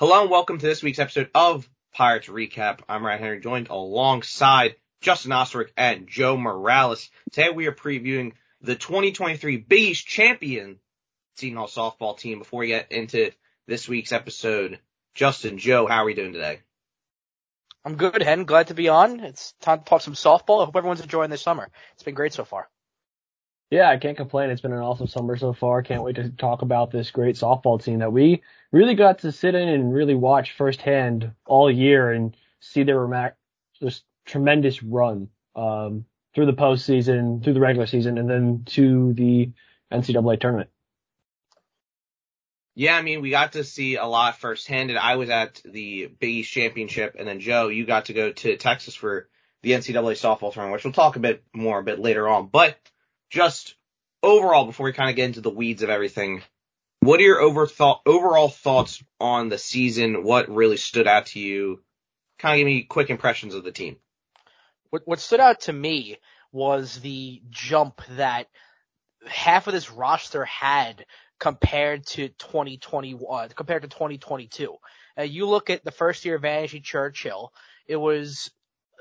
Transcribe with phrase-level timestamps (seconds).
[0.00, 2.80] Hello and welcome to this week's episode of Pirates Recap.
[2.88, 7.10] I'm Ryan Henry, joined alongside Justin Oosterwyk and Joe Morales.
[7.32, 8.32] Today we are previewing
[8.62, 10.78] the 2023 Big champion
[11.36, 12.38] Seton softball team.
[12.38, 13.30] Before we get into
[13.66, 14.78] this week's episode,
[15.14, 16.60] Justin, Joe, how are we doing today?
[17.84, 18.44] I'm good, Hen.
[18.44, 19.20] Glad to be on.
[19.20, 20.62] It's time to talk some softball.
[20.62, 21.68] I hope everyone's enjoying this summer.
[21.92, 22.70] It's been great so far.
[23.70, 24.50] Yeah, I can't complain.
[24.50, 25.82] It's been an awesome summer so far.
[25.82, 28.42] Can't wait to talk about this great softball team that we
[28.72, 33.34] really got to sit in and really watch firsthand all year and see their remac-
[33.80, 36.04] just tremendous run um,
[36.34, 39.50] through the postseason, through the regular season, and then to the
[39.92, 40.70] NCAA tournament.
[42.74, 46.06] Yeah, I mean, we got to see a lot firsthand, and I was at the
[46.06, 49.28] Big East Championship, and then Joe, you got to go to Texas for
[49.62, 52.46] the NCAA softball tournament, which we'll talk a bit more a bit later on.
[52.46, 52.76] But
[53.30, 53.76] just
[54.22, 56.42] overall, before we kind of get into the weeds of everything,
[57.00, 60.22] what are your overall thoughts on the season?
[60.22, 61.82] What really stood out to you?
[62.38, 63.96] Kind of give me quick impressions of the team.
[64.90, 66.18] What, what stood out to me
[66.52, 68.48] was the jump that
[69.26, 71.06] half of this roster had
[71.38, 74.76] compared to 2021, compared to 2022.
[75.18, 77.52] Uh, you look at the first year of Angie Churchill,
[77.86, 78.50] it was,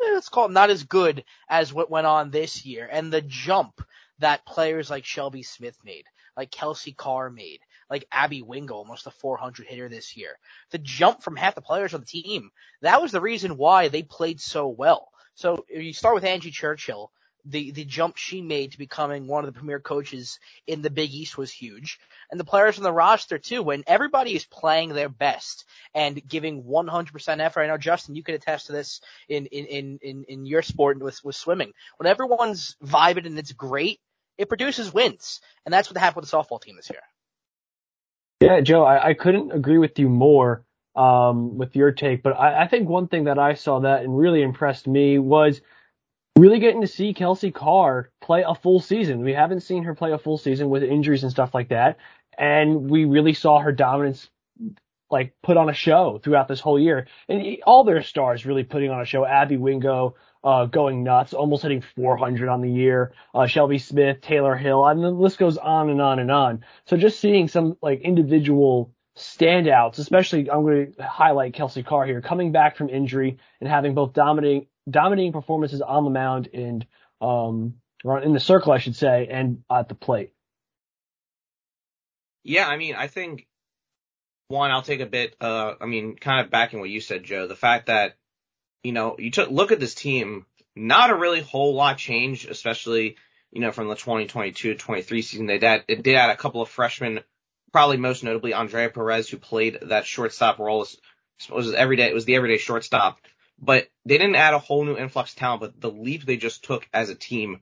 [0.02, 2.88] let's call it not as good as what went on this year.
[2.90, 3.82] And the jump
[4.20, 6.06] that players like Shelby Smith made,
[6.38, 10.38] like Kelsey Carr made, like Abby Wingo, almost a 400 hitter this year.
[10.72, 14.04] The jump from half the players on the team, that was the reason why they
[14.04, 15.12] played so well.
[15.36, 17.12] So you start with Angie Churchill,
[17.46, 21.12] the, the jump she made to becoming one of the premier coaches in the Big
[21.14, 22.00] East was huge.
[22.30, 26.64] And the players on the roster too, when everybody is playing their best and giving
[26.64, 27.62] 100% effort.
[27.62, 31.24] I know Justin, you could attest to this in, in, in, in, your sport with,
[31.24, 31.74] with swimming.
[31.98, 34.00] When everyone's vibing and it's great,
[34.40, 35.42] it produces wins.
[35.66, 37.02] And that's what happened with the softball team this year.
[38.40, 40.64] Yeah, Joe, I, I couldn't agree with you more
[40.96, 44.18] um, with your take, but I, I think one thing that I saw that and
[44.18, 45.62] really impressed me was
[46.38, 49.26] really getting to see Kelsey Carr play a full season.
[49.26, 51.98] We haven't seen her play a full season with injuries and stuff like that,
[52.38, 54.30] and we really saw her dominance
[55.12, 57.08] like put on a show throughout this whole year.
[57.28, 59.26] And all their stars really putting on a show.
[59.26, 63.14] Abby Wingo, uh, going nuts, almost hitting 400 on the year.
[63.34, 66.64] Uh, Shelby Smith, Taylor Hill, and the list goes on and on and on.
[66.86, 72.22] So just seeing some like individual standouts, especially I'm going to highlight Kelsey Carr here,
[72.22, 76.86] coming back from injury and having both dominating dominating performances on the mound and
[77.22, 77.76] um
[78.24, 80.32] in the circle, I should say, and at the plate.
[82.44, 83.46] Yeah, I mean, I think
[84.48, 85.36] one, I'll take a bit.
[85.40, 87.46] Uh, I mean, kind of backing what you said, Joe.
[87.46, 88.16] The fact that
[88.84, 90.46] you know, you took look at this team,
[90.76, 93.18] not a really whole lot changed, especially,
[93.52, 95.46] you know, from the 2022-23 season.
[95.46, 97.22] They did, it did add a couple of freshmen,
[97.72, 100.84] probably most notably Andrea Perez, who played that shortstop role.
[100.84, 103.20] It was every day, it was the everyday shortstop,
[103.60, 106.64] but they didn't add a whole new influx of talent, but the leap they just
[106.64, 107.62] took as a team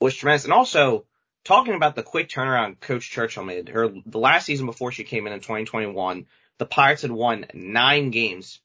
[0.00, 0.44] was tremendous.
[0.44, 1.06] And also,
[1.44, 5.26] talking about the quick turnaround Coach Churchill made, her, the last season before she came
[5.26, 6.26] in in 2021,
[6.58, 8.60] the Pirates had won nine games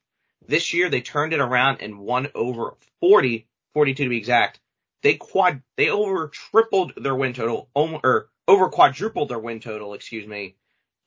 [0.48, 4.60] this year they turned it around and won over 40, 42 to be exact.
[5.04, 10.28] They quad, they over tripled their win total, or over quadrupled their win total, excuse
[10.28, 10.56] me.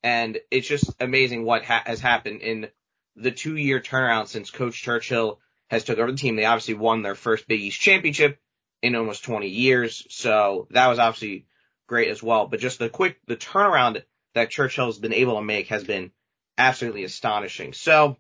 [0.03, 2.69] And it's just amazing what ha- has happened in
[3.17, 6.37] the two year turnaround since Coach Churchill has took over the team.
[6.37, 8.41] They obviously won their first Big East championship
[8.83, 10.07] in almost 20 years.
[10.11, 11.47] So that was obviously
[11.87, 12.47] great as well.
[12.47, 14.03] But just the quick, the turnaround
[14.35, 16.13] that Churchill has been able to make has been
[16.57, 17.73] absolutely astonishing.
[17.73, 18.17] So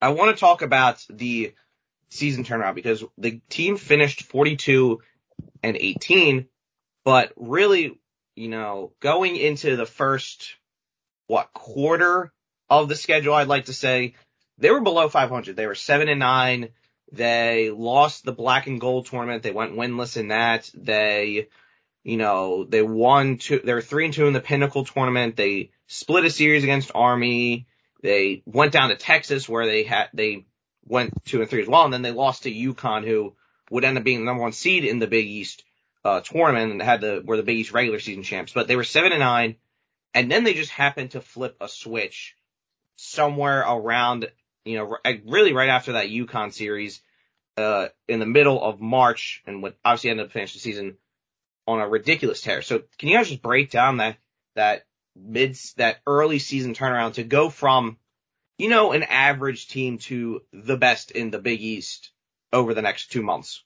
[0.00, 1.54] I want to talk about the
[2.10, 5.00] season turnaround because the team finished 42
[5.62, 6.46] and 18,
[7.04, 7.98] but really,
[8.34, 10.54] you know, going into the first,
[11.26, 12.32] what, quarter
[12.70, 14.14] of the schedule, I'd like to say,
[14.58, 15.56] they were below 500.
[15.56, 16.68] They were 7 and 9.
[17.12, 19.42] They lost the black and gold tournament.
[19.42, 20.70] They went winless in that.
[20.74, 21.48] They,
[22.04, 25.36] you know, they won two, they were 3 and 2 in the pinnacle tournament.
[25.36, 27.66] They split a series against Army.
[28.02, 30.46] They went down to Texas where they had, they
[30.86, 31.84] went two and three as well.
[31.84, 33.34] And then they lost to UConn who
[33.70, 35.64] would end up being the number one seed in the Big East,
[36.04, 38.84] uh, tournament and had the, were the Big East regular season champs, but they were
[38.84, 39.56] seven and nine.
[40.14, 42.36] And then they just happened to flip a switch
[42.96, 44.30] somewhere around,
[44.64, 44.96] you know,
[45.26, 47.00] really right after that UConn series,
[47.58, 50.96] uh, in the middle of March and what obviously ended up finishing the season
[51.66, 52.62] on a ridiculous tear.
[52.62, 54.16] So can you guys just break down that,
[54.54, 54.86] that
[55.20, 57.98] mid that early season turnaround to go from
[58.56, 62.10] you know an average team to the best in the Big East
[62.52, 63.62] over the next two months?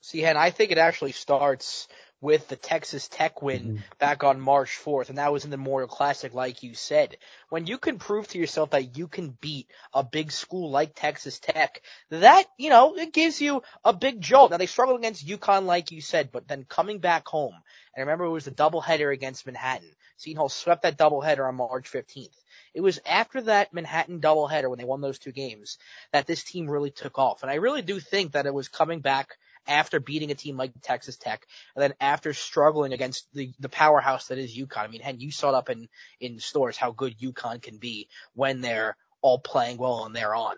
[0.00, 1.88] See, and I think it actually starts
[2.20, 3.98] with the Texas Tech win Mhm.
[3.98, 7.16] back on March 4th, and that was in the Memorial Classic, like you said.
[7.48, 11.38] When you can prove to yourself that you can beat a big school like Texas
[11.38, 11.80] Tech,
[12.10, 14.50] that, you know, it gives you a big jolt.
[14.50, 17.54] Now they struggled against UConn, like you said, but then coming back home,
[17.94, 19.94] and remember it was a doubleheader against Manhattan.
[20.18, 22.36] Seton swept that doubleheader on March 15th.
[22.74, 25.78] It was after that Manhattan doubleheader when they won those two games
[26.12, 27.42] that this team really took off.
[27.42, 30.72] And I really do think that it was coming back after beating a team like
[30.82, 34.78] Texas Tech, and then after struggling against the, the powerhouse that is UConn.
[34.78, 35.88] I mean, and you saw it up in,
[36.20, 40.56] in Storrs how good UConn can be when they're all playing well and they're on.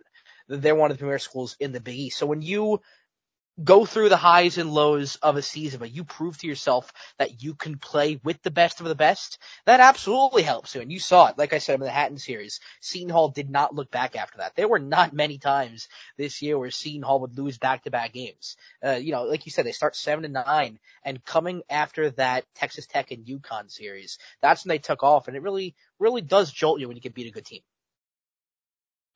[0.49, 2.19] They're one of the premier schools in the Big East.
[2.19, 2.81] So when you
[3.63, 7.43] go through the highs and lows of a season, but you prove to yourself that
[7.43, 10.81] you can play with the best of the best, that absolutely helps you.
[10.81, 12.61] And you saw it, like I said, in the Hatton series.
[12.81, 14.57] Seton Hall did not look back after that.
[14.57, 18.57] There were not many times this year where Seton Hall would lose back-to-back games.
[18.85, 22.45] Uh, you know, like you said, they start seven and nine, and coming after that
[22.55, 26.51] Texas Tech and UConn series, that's when they took off, and it really, really does
[26.51, 27.63] jolt you when you can beat a good team.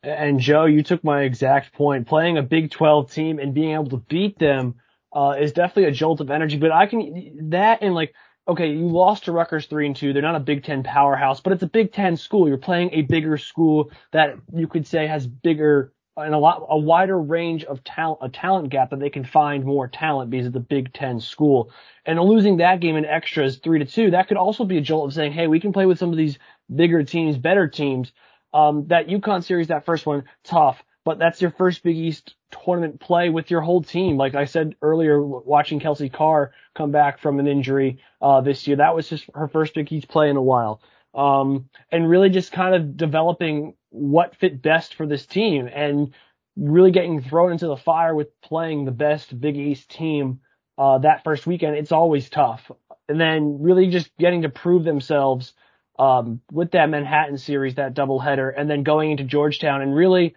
[0.04, 2.06] And Joe, you took my exact point.
[2.06, 4.74] Playing a Big 12 team and being able to beat them
[5.12, 6.58] uh, is definitely a jolt of energy.
[6.58, 8.14] But I can that and like,
[8.46, 10.12] okay, you lost to Rutgers three and two.
[10.12, 12.48] They're not a Big Ten powerhouse, but it's a Big Ten school.
[12.48, 16.78] You're playing a bigger school that you could say has bigger and a lot a
[16.78, 20.56] wider range of talent, a talent gap that they can find more talent because it's
[20.56, 21.70] a Big Ten school.
[22.04, 25.06] And losing that game in extras three to two, that could also be a jolt
[25.06, 26.38] of saying, hey, we can play with some of these
[26.74, 28.12] bigger teams, better teams.
[28.54, 33.00] Um, that UConn series, that first one, tough, but that's your first Big East tournament
[33.00, 34.16] play with your whole team.
[34.16, 38.76] Like I said earlier, watching Kelsey Carr come back from an injury, uh, this year,
[38.76, 40.80] that was just her first Big East play in a while.
[41.14, 46.14] Um, and really just kind of developing what fit best for this team and
[46.56, 50.40] really getting thrown into the fire with playing the best Big East team,
[50.78, 51.76] uh, that first weekend.
[51.76, 52.70] It's always tough.
[53.08, 55.54] And then really just getting to prove themselves
[55.98, 60.34] um, with that Manhattan series, that doubleheader, and then going into Georgetown and really,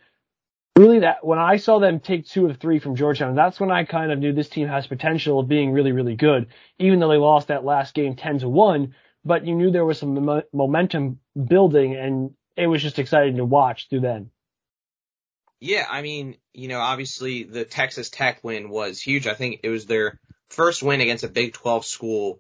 [0.78, 3.84] really that when I saw them take two of three from Georgetown, that's when I
[3.84, 6.48] kind of knew this team has potential of being really, really good.
[6.78, 8.96] Even though they lost that last game ten to one,
[9.26, 13.46] but you knew there was some mo- momentum building, and it was just exciting to
[13.46, 14.30] watch through then.
[15.60, 19.26] Yeah, I mean, you know, obviously the Texas Tech win was huge.
[19.26, 20.20] I think it was their
[20.50, 22.40] first win against a Big 12 school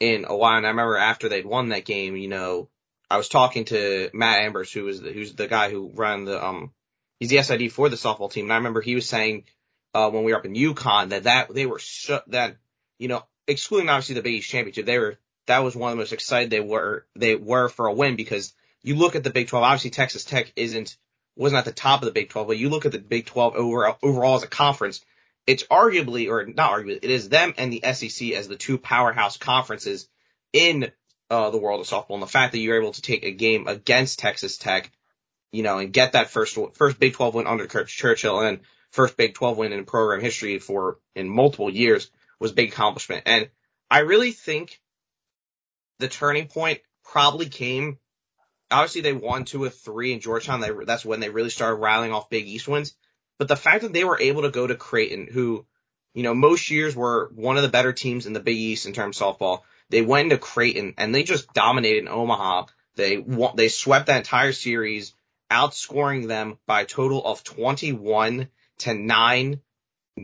[0.00, 0.56] in a while.
[0.56, 2.68] And I remember after they'd won that game, you know,
[3.10, 6.44] I was talking to Matt Ambers, who was the, who's the guy who ran the,
[6.44, 6.72] um,
[7.20, 8.46] he's the SID for the softball team.
[8.46, 9.44] And I remember he was saying,
[9.94, 12.56] uh, when we were up in UConn that that, they were so, that,
[12.98, 16.00] you know, excluding obviously the Big East championship, they were, that was one of the
[16.00, 18.52] most excited they were, they were for a win because
[18.82, 20.96] you look at the Big 12, obviously Texas Tech isn't,
[21.36, 23.54] wasn't at the top of the Big 12, but you look at the Big 12
[23.54, 25.04] overall, overall as a conference,
[25.46, 29.36] it's arguably, or not arguably, it is them and the SEC as the two powerhouse
[29.36, 30.08] conferences
[30.52, 30.90] in
[31.30, 32.14] uh, the world of softball.
[32.14, 34.90] And the fact that you're able to take a game against Texas Tech,
[35.52, 38.60] you know, and get that first first Big 12 win under Coach Churchill and
[38.90, 42.10] first Big 12 win in program history for in multiple years
[42.40, 43.22] was big accomplishment.
[43.26, 43.48] And
[43.90, 44.80] I really think
[45.98, 47.98] the turning point probably came.
[48.70, 50.60] Obviously, they won two of three in Georgetown.
[50.60, 52.94] They, that's when they really started rattling off Big East wins.
[53.38, 55.66] But the fact that they were able to go to Creighton, who,
[56.14, 58.92] you know, most years were one of the better teams in the Big East in
[58.92, 59.60] terms of softball,
[59.90, 62.66] they went to Creighton and they just dominated in Omaha.
[62.96, 63.24] They
[63.54, 65.12] they swept that entire series,
[65.50, 69.60] outscoring them by a total of 21 to 9.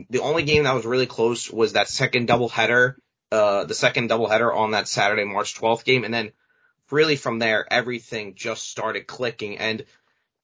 [0.08, 2.94] The only game that was really close was that second doubleheader,
[3.30, 6.04] uh, the second doubleheader on that Saturday, March 12th game.
[6.04, 6.32] And then
[6.90, 9.58] really from there, everything just started clicking.
[9.58, 9.84] And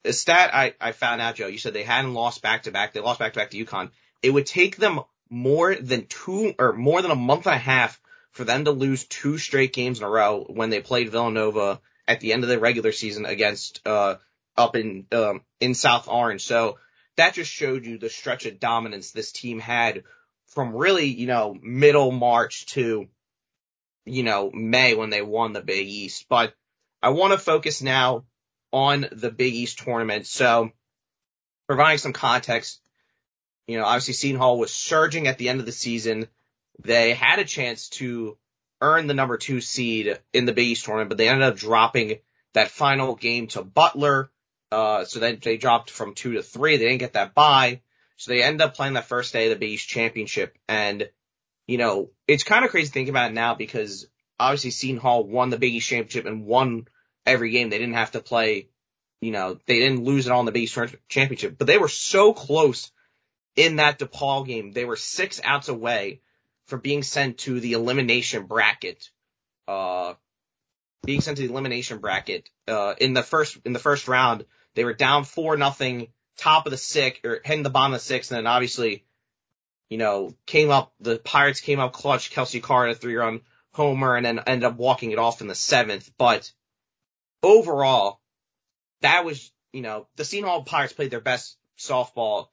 [0.05, 2.93] the stat I, I found out, Joe, you said they hadn't lost back to back.
[2.93, 3.91] They lost back to back to UConn.
[4.23, 5.01] It would take them
[5.31, 8.01] more than two or more than a month and a half
[8.31, 12.21] for them to lose two straight games in a row when they played Villanova at
[12.21, 14.17] the end of the regular season against, uh,
[14.57, 16.43] up in, um, in South Orange.
[16.45, 16.79] So
[17.17, 20.05] that just showed you the stretch of dominance this team had
[20.47, 23.09] from really, you know, middle March to,
[24.05, 26.27] you know, May when they won the Big East.
[26.29, 26.55] But
[27.03, 28.25] I want to focus now
[28.73, 30.27] on the Big East tournament.
[30.27, 30.73] So
[31.67, 32.81] providing some context,
[33.67, 36.29] you know, obviously Seton Hall was surging at the end of the season.
[36.83, 38.39] They had a chance to
[38.81, 42.19] earn the number two seed in the Big East tournament, but they ended up dropping
[42.55, 44.31] that final game to Butler.
[44.71, 46.77] Uh, so then they dropped from two to three.
[46.77, 47.81] They didn't get that bye.
[48.17, 50.57] So they ended up playing that first day of the Big East championship.
[50.69, 51.09] And,
[51.67, 54.07] you know, it's kind of crazy to think about it now because
[54.39, 56.89] obviously Seton Hall won the Big East championship and won
[57.29, 57.71] every game.
[57.71, 58.69] They didn't have to play,
[59.21, 61.89] you know, they didn't lose it all in the Big East championship, but they were
[61.89, 62.91] so close
[63.57, 64.73] in that DePaul game.
[64.73, 66.21] They were six outs away
[66.67, 69.11] from being sent to the elimination bracket.
[69.67, 70.15] Uh,
[71.05, 72.49] being sent to the elimination bracket.
[72.67, 74.45] Uh, in the first in the first round,
[74.75, 78.05] they were down four nothing, top of the six or heading the bottom of the
[78.05, 79.05] six, and then obviously,
[79.91, 80.93] you know, came up.
[81.01, 82.31] The Pirates came up clutch.
[82.31, 83.41] Kelsey Carr a three run
[83.73, 86.11] homer, and then ended up walking it off in the seventh.
[86.19, 86.53] But
[87.43, 88.21] overall,
[89.03, 92.49] that was you know the Seton Hall Pirates played their best softball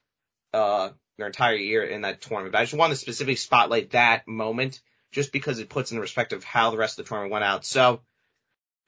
[0.52, 2.52] uh their entire year in that tournament.
[2.52, 4.80] But I just wanted to specifically spotlight that moment
[5.12, 7.64] just because it puts in perspective how the rest of the tournament went out.
[7.64, 8.02] So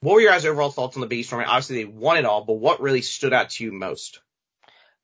[0.01, 1.51] what were your guys' overall thoughts on the Big East tournament?
[1.51, 4.21] Obviously, they won it all, but what really stood out to you most?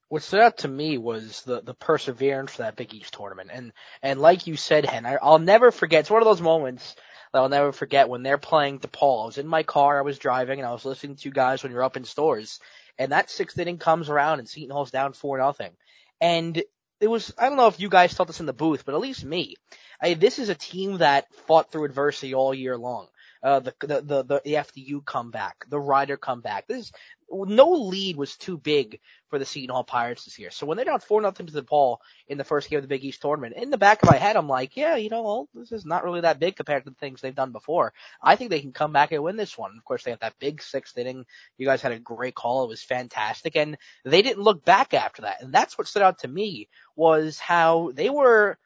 [0.08, 3.72] What stood out to me was the the perseverance for that Big East tournament, and
[4.02, 6.00] and like you said, Hen, I, I'll never forget.
[6.00, 6.94] It's one of those moments
[7.34, 9.24] that I'll never forget when they're playing DePaul.
[9.24, 11.62] I was in my car, I was driving, and I was listening to you guys
[11.62, 12.60] when you're up in Storrs.
[12.96, 15.72] and that sixth inning comes around, and Seton Hall's down four nothing,
[16.20, 16.62] and
[17.00, 19.00] it was I don't know if you guys felt this in the booth, but at
[19.00, 19.56] least me.
[20.00, 23.08] I, this is a team that fought through adversity all year long
[23.44, 26.66] uh, the, the, the, the, the FDU comeback, the Rider comeback.
[26.66, 26.92] This is,
[27.30, 30.50] no lead was too big for the Seton Hall Pirates this year.
[30.50, 33.04] So when they're down four nothing to DePaul in the first game of the Big
[33.04, 35.72] East tournament, in the back of my head, I'm like, yeah, you know, well, this
[35.72, 37.92] is not really that big compared to the things they've done before.
[38.22, 39.72] I think they can come back and win this one.
[39.76, 41.26] Of course, they have that big sixth inning.
[41.58, 42.64] You guys had a great call.
[42.64, 43.56] It was fantastic.
[43.56, 45.42] And they didn't look back after that.
[45.42, 48.56] And that's what stood out to me was how they were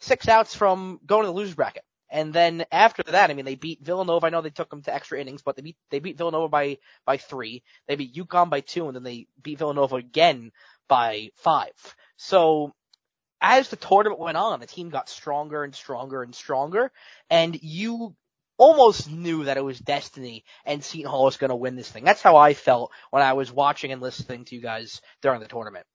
[0.00, 1.84] six outs from going to the losers bracket.
[2.16, 4.26] And then after that, I mean, they beat Villanova.
[4.26, 6.78] I know they took them to extra innings, but they beat they beat Villanova by
[7.04, 7.62] by three.
[7.86, 10.50] They beat UConn by two, and then they beat Villanova again
[10.88, 11.74] by five.
[12.16, 12.72] So
[13.42, 16.90] as the tournament went on, the team got stronger and stronger and stronger,
[17.28, 18.16] and you
[18.56, 22.04] almost knew that it was destiny and Seton Hall was going to win this thing.
[22.04, 25.48] That's how I felt when I was watching and listening to you guys during the
[25.48, 25.86] tournament.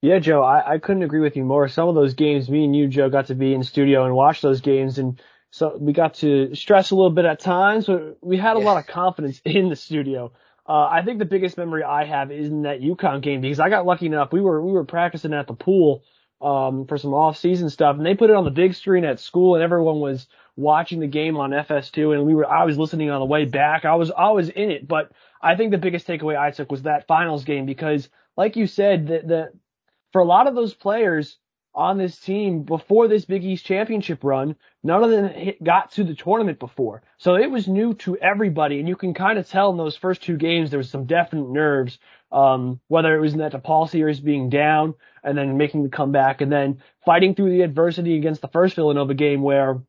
[0.00, 1.66] Yeah, Joe, I, I couldn't agree with you more.
[1.68, 4.40] Some of those games, me and you, Joe, got to be in studio and watch
[4.40, 8.36] those games, and so we got to stress a little bit at times, but we
[8.36, 8.66] had a yeah.
[8.66, 10.32] lot of confidence in the studio.
[10.68, 13.70] Uh, I think the biggest memory I have is in that UConn game because I
[13.70, 14.32] got lucky enough.
[14.32, 16.02] We were we were practicing at the pool
[16.42, 19.18] um, for some off season stuff, and they put it on the big screen at
[19.18, 20.26] school, and everyone was
[20.56, 23.84] watching the game on FS2, and we were I was listening on the way back.
[23.86, 25.10] I was I was in it, but
[25.42, 29.06] I think the biggest takeaway I took was that finals game because, like you said,
[29.06, 29.52] the the
[30.12, 31.38] for a lot of those players
[31.74, 36.14] on this team before this Big East championship run, none of them got to the
[36.14, 37.02] tournament before.
[37.18, 38.80] So it was new to everybody.
[38.80, 41.50] And you can kind of tell in those first two games, there was some definite
[41.50, 41.98] nerves.
[42.32, 46.40] Um, whether it was in that DePaul series being down and then making the comeback
[46.40, 49.80] and then fighting through the adversity against the first Villanova game where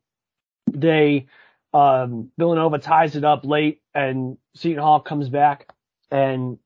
[0.70, 1.26] they,
[1.74, 5.68] um, Villanova ties it up late and Seton Hall comes back
[6.10, 6.58] and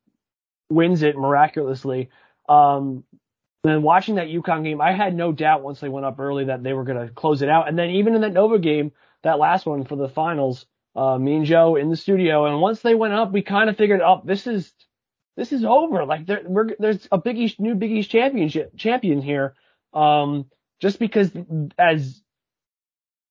[0.68, 2.10] wins it miraculously.
[2.48, 3.04] Um,
[3.72, 6.62] then watching that UConn game, I had no doubt once they went up early that
[6.62, 7.68] they were going to close it out.
[7.68, 8.92] And then even in that Nova game,
[9.22, 12.80] that last one for the finals, uh, me and Joe in the studio, and once
[12.80, 14.72] they went up, we kind of figured, oh, this is
[15.36, 16.04] this is over.
[16.04, 16.42] Like there,
[16.78, 19.54] there's a Big East, new Big East championship champion here.
[19.92, 20.46] Um,
[20.80, 21.32] just because
[21.78, 22.22] as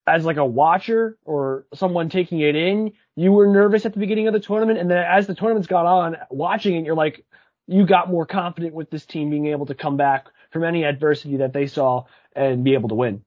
[0.05, 4.27] as like a watcher or someone taking it in, you were nervous at the beginning
[4.27, 7.25] of the tournament, and then as the tournament's gone on, watching it, you're like,
[7.67, 11.37] you got more confident with this team being able to come back from any adversity
[11.37, 12.05] that they saw
[12.35, 13.23] and be able to win.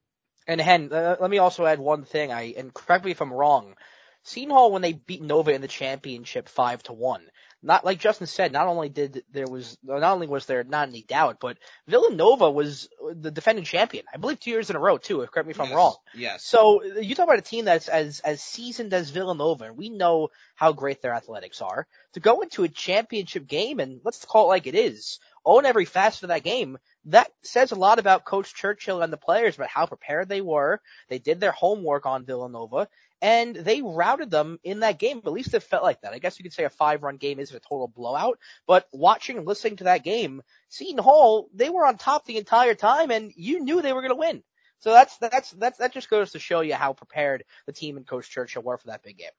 [0.47, 2.33] And Hen, uh, let me also add one thing.
[2.33, 3.75] I and correct me if I'm wrong.
[4.23, 7.23] Seton Hall when they beat Nova in the championship five to one,
[7.67, 11.03] not like Justin said, not only did there was not only was there not any
[11.03, 11.59] doubt, but
[11.89, 14.05] Villanova was the defending champion.
[14.13, 15.23] I believe two years in a row too.
[15.23, 15.97] If correct me if I'm wrong.
[16.15, 16.45] Yes.
[16.45, 20.29] So you talk about a team that's as as seasoned as Villanova, and we know
[20.55, 21.89] how great their athletics are.
[22.13, 25.87] To go into a championship game and let's call it like it is, own every
[25.87, 26.79] facet of that game.
[27.07, 30.81] That says a lot about Coach Churchill and the players, about how prepared they were.
[31.09, 32.89] They did their homework on Villanova,
[33.23, 35.23] and they routed them in that game.
[35.25, 36.13] At least it felt like that.
[36.13, 39.39] I guess you could say a five run game isn't a total blowout, but watching
[39.39, 43.33] and listening to that game, Seton Hall, they were on top the entire time and
[43.37, 44.43] you knew they were going to win.
[44.81, 48.07] So that's, that's, that's, that just goes to show you how prepared the team and
[48.07, 49.31] Coach Churchill were for that big game.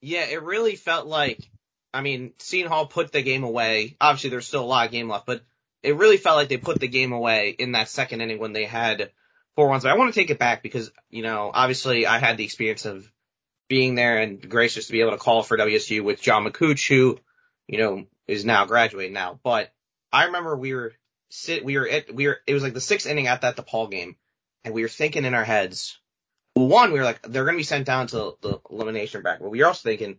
[0.00, 1.40] Yeah, it really felt like,
[1.92, 3.96] I mean, Seton Hall put the game away.
[4.00, 5.42] Obviously there's still a lot of game left, but
[5.84, 8.64] it really felt like they put the game away in that second inning when they
[8.64, 9.10] had
[9.54, 9.82] four runs.
[9.82, 12.86] But I want to take it back because, you know, obviously I had the experience
[12.86, 13.10] of
[13.68, 17.18] being there and gracious to be able to call for WSU with John McCooch, who,
[17.68, 19.38] you know, is now graduating now.
[19.42, 19.72] But
[20.10, 20.94] I remember we were
[21.28, 23.90] sit, we were at, we were, it was like the sixth inning at that DePaul
[23.90, 24.16] game
[24.64, 25.98] and we were thinking in our heads,
[26.54, 29.42] one, we were like, they're going to be sent down to the elimination bracket.
[29.42, 30.16] But we were also thinking,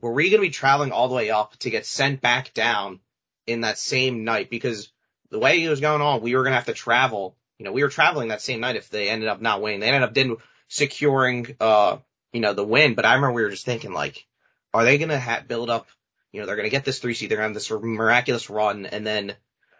[0.00, 3.00] were we going to be traveling all the way up to get sent back down
[3.46, 4.50] in that same night?
[4.50, 4.92] Because
[5.30, 7.72] the way it was going on, we were going to have to travel you know,
[7.72, 9.80] we were traveling that same night if they ended up not winning.
[9.80, 11.98] They ended up didn't securing, uh,
[12.32, 12.94] you know, the win.
[12.94, 14.26] But I remember we were just thinking like,
[14.74, 15.88] are they going to ha- build up,
[16.32, 18.50] you know, they're going to get this three seed, they're going to have this miraculous
[18.50, 19.34] run and then,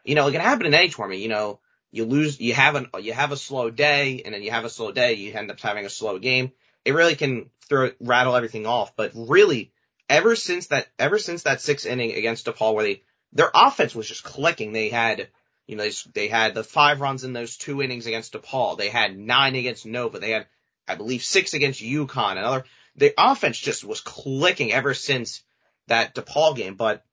[0.05, 1.61] you know, it can happen in any tournament, you know,
[1.91, 4.71] you lose, you have an, you have a slow day and then you have a
[4.71, 6.53] slow day, you end up having a slow game.
[6.85, 8.97] It really can throw, rattle everything off.
[8.97, 9.73] But really,
[10.09, 13.03] ever since that, ever since that sixth inning against DePaul where they,
[13.37, 14.73] their offense was just clicking.
[14.73, 15.29] They had,
[15.67, 18.79] you know, they, they had the five runs in those two innings against DePaul.
[18.79, 20.19] They had nine against Nova.
[20.19, 20.47] They had,
[20.89, 22.33] I believe, six against UConn.
[22.33, 22.65] Another,
[22.97, 25.43] the offense just was clicking ever since
[25.89, 27.05] that DePaul game, but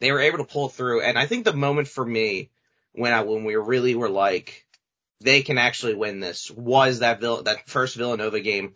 [0.00, 1.02] they were able to pull through.
[1.02, 2.50] And I think the moment for me
[2.92, 4.66] when I, when we really were like,
[5.20, 8.74] they can actually win this was that Vill- that first Villanova game.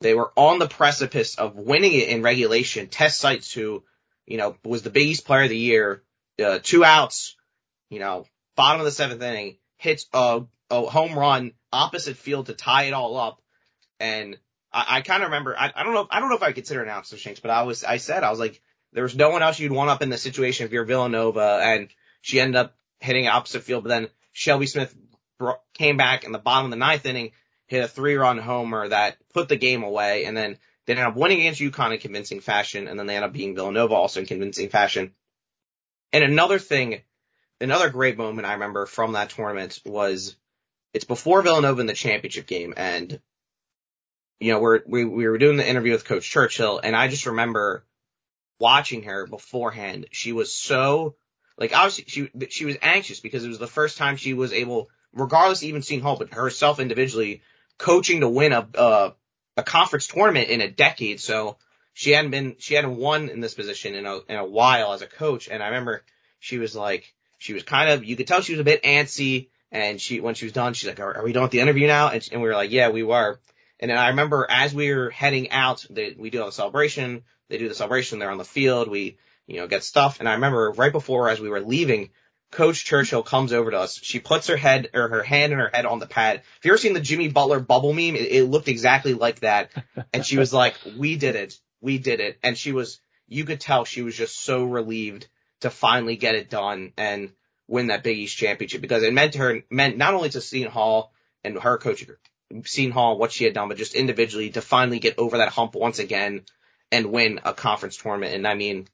[0.00, 2.88] They were on the precipice of winning it in regulation.
[2.88, 3.84] Test Sites, who,
[4.26, 6.02] you know, was the Big East player of the year,
[6.44, 7.36] uh, two outs,
[7.88, 8.26] you know,
[8.56, 12.92] bottom of the seventh inning, hits a, a home run opposite field to tie it
[12.92, 13.40] all up.
[14.00, 14.38] And
[14.72, 16.82] I, I kind of remember, I, I don't know, I don't know if I consider
[16.82, 18.60] an ounce of Shanks, but I was, I said, I was like,
[18.92, 21.88] there was no one else you'd want up in the situation if you're Villanova and
[22.20, 24.94] she ended up hitting opposite field, but then Shelby Smith
[25.74, 27.32] came back in the bottom of the ninth inning,
[27.66, 31.16] hit a three run homer that put the game away, and then they ended up
[31.16, 34.26] winning against UConn in convincing fashion, and then they ended up being Villanova also in
[34.26, 35.14] convincing fashion.
[36.12, 37.02] And another thing,
[37.60, 40.36] another great moment I remember from that tournament was
[40.92, 43.20] it's before Villanova in the championship game, and
[44.40, 47.26] you know we're we we were doing the interview with Coach Churchill, and I just
[47.26, 47.86] remember
[48.58, 50.06] watching her beforehand.
[50.10, 51.16] She was so
[51.56, 54.90] like obviously she she was anxious because it was the first time she was able
[55.12, 57.42] regardless even Seton Hall, but herself individually
[57.78, 59.10] coaching to win a, uh,
[59.56, 61.20] a conference tournament in a decade.
[61.20, 61.56] So
[61.94, 65.02] she hadn't been, she hadn't won in this position in a, in a while as
[65.02, 65.48] a coach.
[65.48, 66.02] And I remember
[66.40, 69.48] she was like, she was kind of, you could tell she was a bit antsy.
[69.70, 71.86] And she, when she was done, she's like, are, are we done with the interview
[71.86, 72.08] now?
[72.08, 73.40] And, and we were like, yeah, we were.
[73.80, 77.24] And then I remember as we were heading out, they, we do a celebration.
[77.48, 78.18] They do the celebration.
[78.18, 78.88] They're on the field.
[78.88, 80.20] We, you know, get stuff.
[80.20, 82.10] And I remember right before as we were leaving,
[82.52, 83.98] Coach Churchill comes over to us.
[84.02, 86.42] She puts her head or her hand and her head on the pad.
[86.58, 88.14] If you ever seen the Jimmy Butler bubble meme?
[88.14, 89.70] It, it looked exactly like that.
[90.12, 91.58] And she was like, "We did it.
[91.80, 95.26] We did it." And she was, you could tell she was just so relieved
[95.60, 97.32] to finally get it done and
[97.66, 100.70] win that Big East championship because it meant to her meant not only to Seton
[100.70, 102.04] Hall and her coach,
[102.64, 105.74] Seton Hall, what she had done, but just individually to finally get over that hump
[105.74, 106.42] once again
[106.90, 108.34] and win a conference tournament.
[108.34, 108.88] And I mean,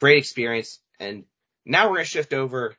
[0.00, 0.80] great experience.
[1.00, 1.24] And
[1.64, 2.76] now we're gonna shift over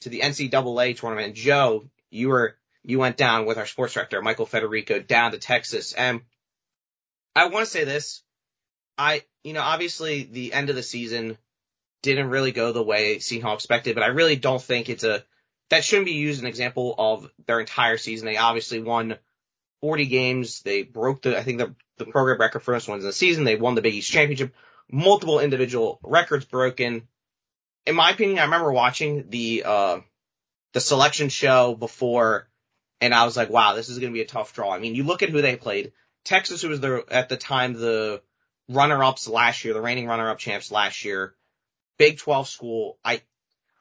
[0.00, 1.34] to the NCAA tournament.
[1.34, 5.92] Joe, you were you went down with our sports director Michael Federico down to Texas,
[5.92, 6.22] and
[7.34, 8.22] I want to say this.
[8.96, 11.38] I, you know, obviously the end of the season
[12.02, 15.24] didn't really go the way Hall expected, but I really don't think it's a
[15.70, 18.26] that shouldn't be used as an example of their entire season.
[18.26, 19.16] They obviously won
[19.80, 20.62] 40 games.
[20.62, 23.44] They broke the I think the the program record for most wins in the season.
[23.44, 24.54] They won the Big East championship.
[24.90, 27.06] Multiple individual records broken
[27.86, 30.00] in my opinion, I remember watching the uh
[30.72, 32.48] the selection show before,
[33.00, 34.72] and I was like, wow, this is going to be a tough draw.
[34.72, 35.92] I mean, you look at who they played.
[36.24, 38.22] Texas, who was the at the time the
[38.68, 41.34] runner-ups last year, the reigning runner-up champs last year,
[41.98, 42.98] Big 12 school.
[43.04, 43.22] I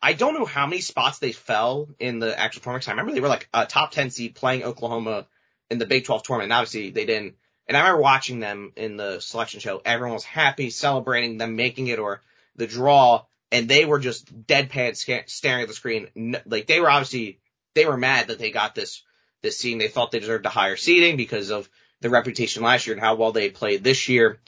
[0.01, 2.87] I don't know how many spots they fell in the actual tournament.
[2.87, 5.27] I remember they were like a top 10 seed playing Oklahoma
[5.69, 6.51] in the Big 12 tournament.
[6.51, 7.35] And obviously they didn't.
[7.67, 9.81] And I remember watching them in the selection show.
[9.83, 12.21] Everyone was happy, celebrating them making it or
[12.55, 14.95] the draw and they were just deadpan
[15.27, 16.37] staring at the screen.
[16.45, 17.39] Like they were obviously
[17.75, 19.03] they were mad that they got this
[19.41, 19.77] this seeding.
[19.77, 21.69] They thought they deserved a higher seeding because of
[22.01, 24.39] the reputation last year and how well they played this year.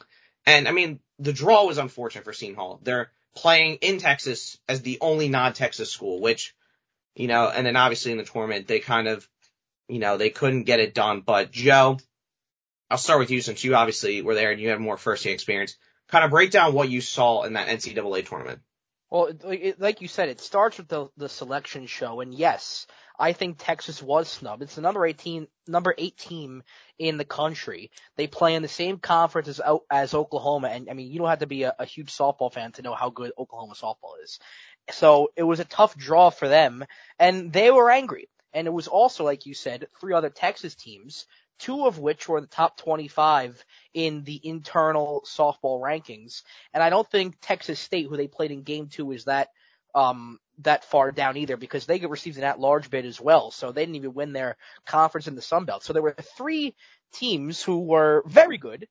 [0.45, 2.79] And I mean, the draw was unfortunate for Seton Hall.
[2.83, 6.55] They're playing in Texas as the only non-Texas school, which,
[7.15, 9.27] you know, and then obviously in the tournament they kind of,
[9.87, 11.21] you know, they couldn't get it done.
[11.21, 11.99] But Joe,
[12.89, 15.77] I'll start with you since you obviously were there and you have more first-hand experience.
[16.07, 18.59] Kind of break down what you saw in that NCAA tournament.
[19.11, 19.29] Well,
[19.77, 22.87] like you said, it starts with the the selection show, and yes,
[23.19, 24.63] I think Texas was snubbed.
[24.63, 26.63] It's the number eighteen, number eight team
[26.97, 27.91] in the country.
[28.15, 29.59] They play in the same conference as
[29.91, 32.71] as Oklahoma, and I mean, you don't have to be a, a huge softball fan
[32.73, 34.39] to know how good Oklahoma softball is.
[34.91, 36.85] So it was a tough draw for them,
[37.19, 38.29] and they were angry.
[38.53, 41.25] And it was also, like you said, three other Texas teams
[41.61, 46.43] two of which were in the top 25 in the internal softball rankings.
[46.73, 49.49] And I don't think Texas State, who they played in game two, is that,
[49.95, 53.51] um, that far down either because they received an at-large bid as well.
[53.51, 55.83] So they didn't even win their conference in the Sun Belt.
[55.83, 56.75] So there were three
[57.13, 58.87] teams who were very good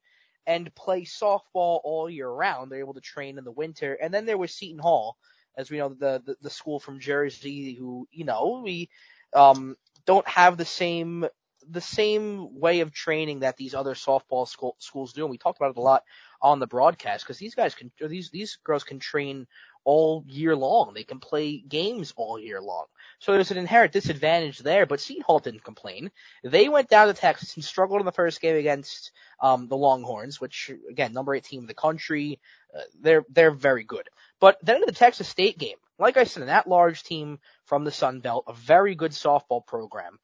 [0.47, 2.73] and play softball all year round.
[2.73, 3.95] They're able to train in the winter.
[3.95, 5.17] And then there was Seton Hall,
[5.57, 8.91] as we know, the, the, the school from Jersey who, you know, we,
[9.35, 11.27] um, don't have the same
[11.69, 15.23] the same way of training that these other softball school, schools do.
[15.23, 16.05] And we talked about it a lot
[16.43, 19.47] on the broadcast because these guys can, these, these girls can train
[19.85, 20.93] all year long.
[20.95, 22.85] They can play games all year long.
[23.19, 26.11] So there's an inherent disadvantage there, but Seton didn't complain.
[26.45, 30.41] They went down to Texas and struggled in the first game against, um, the Longhorns,
[30.41, 32.41] which again, number eight team in the country.
[32.75, 34.09] Uh, they're, they're very good.
[34.39, 37.91] But then in the Texas State game, like I said, an at-large team from the
[37.91, 40.19] Sun Belt, a very good softball program.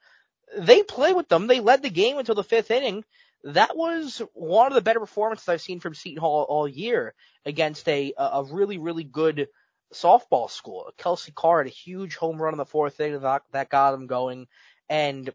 [0.56, 1.46] They play with them.
[1.46, 3.04] They led the game until the fifth inning.
[3.44, 7.88] That was one of the better performances I've seen from Seton Hall all year against
[7.88, 9.48] a a really really good
[9.94, 10.90] softball school.
[10.98, 14.06] Kelsey Carr had a huge home run in the fourth inning that, that got them
[14.06, 14.46] going,
[14.88, 15.32] and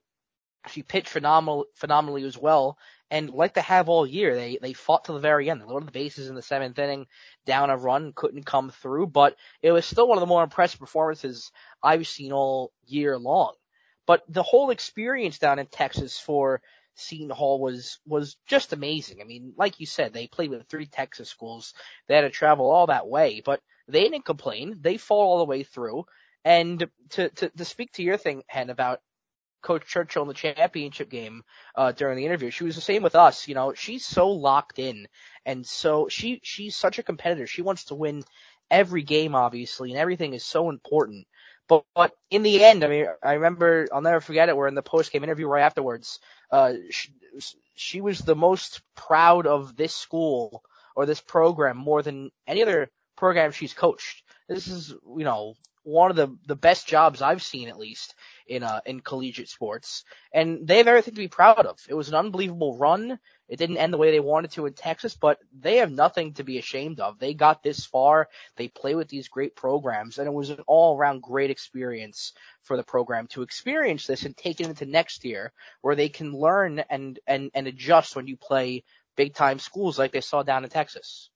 [0.67, 2.77] she pitched phenomenal, phenomenally as well.
[3.09, 5.61] And like they have all year, they they fought to the very end.
[5.61, 7.07] They loaded the bases in the seventh inning,
[7.45, 10.79] down a run, couldn't come through, but it was still one of the more impressive
[10.79, 11.51] performances
[11.83, 13.55] I've seen all year long.
[14.11, 16.61] But the whole experience down in Texas for
[16.95, 19.21] Seton Hall was was just amazing.
[19.21, 21.73] I mean, like you said, they played with three Texas schools.
[22.07, 24.79] They had to travel all that way, but they didn't complain.
[24.81, 26.07] They fought all the way through.
[26.43, 28.99] And to to, to speak to your thing, Hen, about
[29.61, 31.43] Coach Churchill in the championship game
[31.75, 33.47] uh, during the interview, she was the same with us.
[33.47, 35.07] You know, she's so locked in,
[35.45, 37.47] and so she she's such a competitor.
[37.47, 38.25] She wants to win
[38.69, 41.27] every game, obviously, and everything is so important.
[41.71, 44.57] But, but in the end, I mean, I remember, I'll never forget it.
[44.57, 46.19] We're in the post game interview right afterwards.
[46.51, 47.13] Uh, she,
[47.75, 50.63] she was the most proud of this school
[50.97, 54.21] or this program more than any other program she's coached.
[54.49, 55.53] This is, you know,
[55.83, 58.15] one of the the best jobs I've seen at least
[58.47, 61.79] in uh in collegiate sports, and they have everything to be proud of.
[61.89, 63.19] It was an unbelievable run.
[63.49, 66.43] It didn't end the way they wanted to in Texas, but they have nothing to
[66.43, 67.17] be ashamed of.
[67.19, 68.29] They got this far.
[68.57, 72.77] They play with these great programs, and it was an all around great experience for
[72.77, 76.79] the program to experience this and take it into next year, where they can learn
[76.89, 78.83] and and and adjust when you play
[79.15, 81.30] big time schools like they saw down in Texas.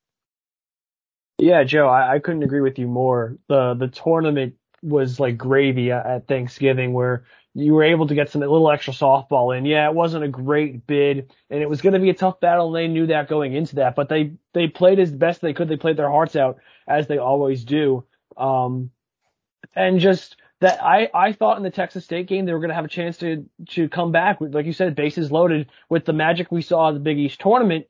[1.37, 3.37] Yeah, Joe, I, I couldn't agree with you more.
[3.47, 8.41] The the tournament was like gravy at Thanksgiving where you were able to get some
[8.41, 9.65] little extra softball in.
[9.65, 12.71] Yeah, it wasn't a great bid and it was going to be a tough battle
[12.71, 15.69] they knew that going into that, but they, they played as best they could.
[15.69, 18.03] They played their hearts out as they always do.
[18.35, 18.91] Um,
[19.75, 22.75] and just that I, I thought in the Texas State game they were going to
[22.75, 26.13] have a chance to, to come back with, like you said, bases loaded with the
[26.13, 27.87] magic we saw at the Big East tournament.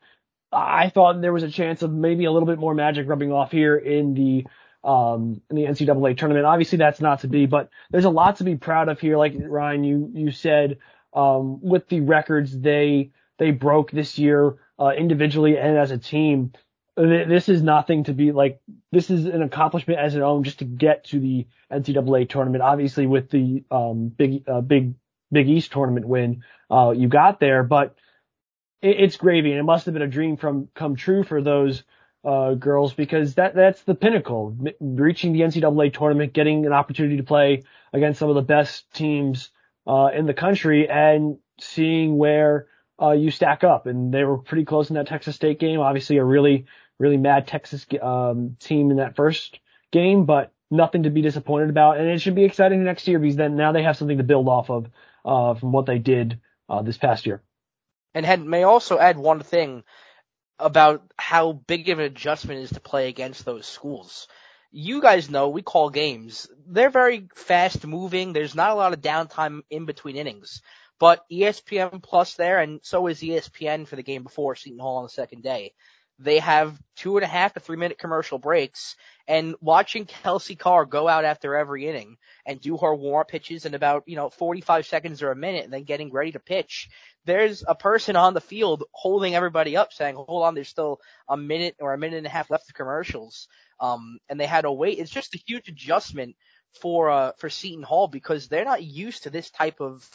[0.56, 3.52] I thought there was a chance of maybe a little bit more magic rubbing off
[3.52, 4.46] here in the
[4.88, 6.46] um, in the NCAA tournament.
[6.46, 9.18] Obviously, that's not to be, but there's a lot to be proud of here.
[9.18, 10.78] Like Ryan, you you said
[11.13, 16.54] um, with the records they they broke this year uh, individually and as a team.
[16.98, 18.62] This is nothing to be like.
[18.94, 22.63] This is an accomplishment as an own just to get to the NCAA tournament.
[22.63, 24.94] Obviously, with the um, big uh, big
[25.32, 27.96] Big East tournament win, uh, you got there, but
[28.86, 31.84] it, it's gravy, and it must have been a dream from come true for those
[32.24, 34.56] uh, girls because that that's the pinnacle.
[34.80, 39.50] Reaching the NCAA tournament, getting an opportunity to play against some of the best teams
[39.88, 42.67] uh, in the country, and seeing where
[43.02, 43.88] uh, you stack up.
[43.88, 45.80] And they were pretty close in that Texas State game.
[45.80, 46.65] Obviously, a really
[47.00, 49.60] really mad Texas um, team in that first
[49.91, 51.98] game, but nothing to be disappointed about.
[51.98, 54.48] And it should be exciting next year because then now they have something to build
[54.48, 54.88] off of
[55.26, 57.41] uh, from what they did uh, this past year.
[58.15, 59.84] And had, may also add one thing
[60.58, 64.28] about how big of an adjustment is to play against those schools.
[64.71, 66.47] You guys know we call games.
[66.65, 68.34] They're very fast moving.
[68.34, 70.62] There's not a lot of downtime in between innings.
[70.97, 75.04] But ESPN Plus there, and so is ESPN for the game before Seton Hall on
[75.04, 75.73] the second day.
[76.19, 78.95] They have two and a half to three minute commercial breaks
[79.28, 83.73] and watching Kelsey Carr go out after every inning and do her warm pitches in
[83.73, 86.89] about, you know, 45 seconds or a minute and then getting ready to pitch.
[87.26, 91.36] There's a person on the field holding everybody up saying, hold on, there's still a
[91.36, 93.48] minute or a minute and a half left of commercials.
[93.80, 95.00] Um, and they had to wait.
[95.00, 96.36] It's just a huge adjustment
[96.82, 100.08] for, uh, for Seton Hall because they're not used to this type of,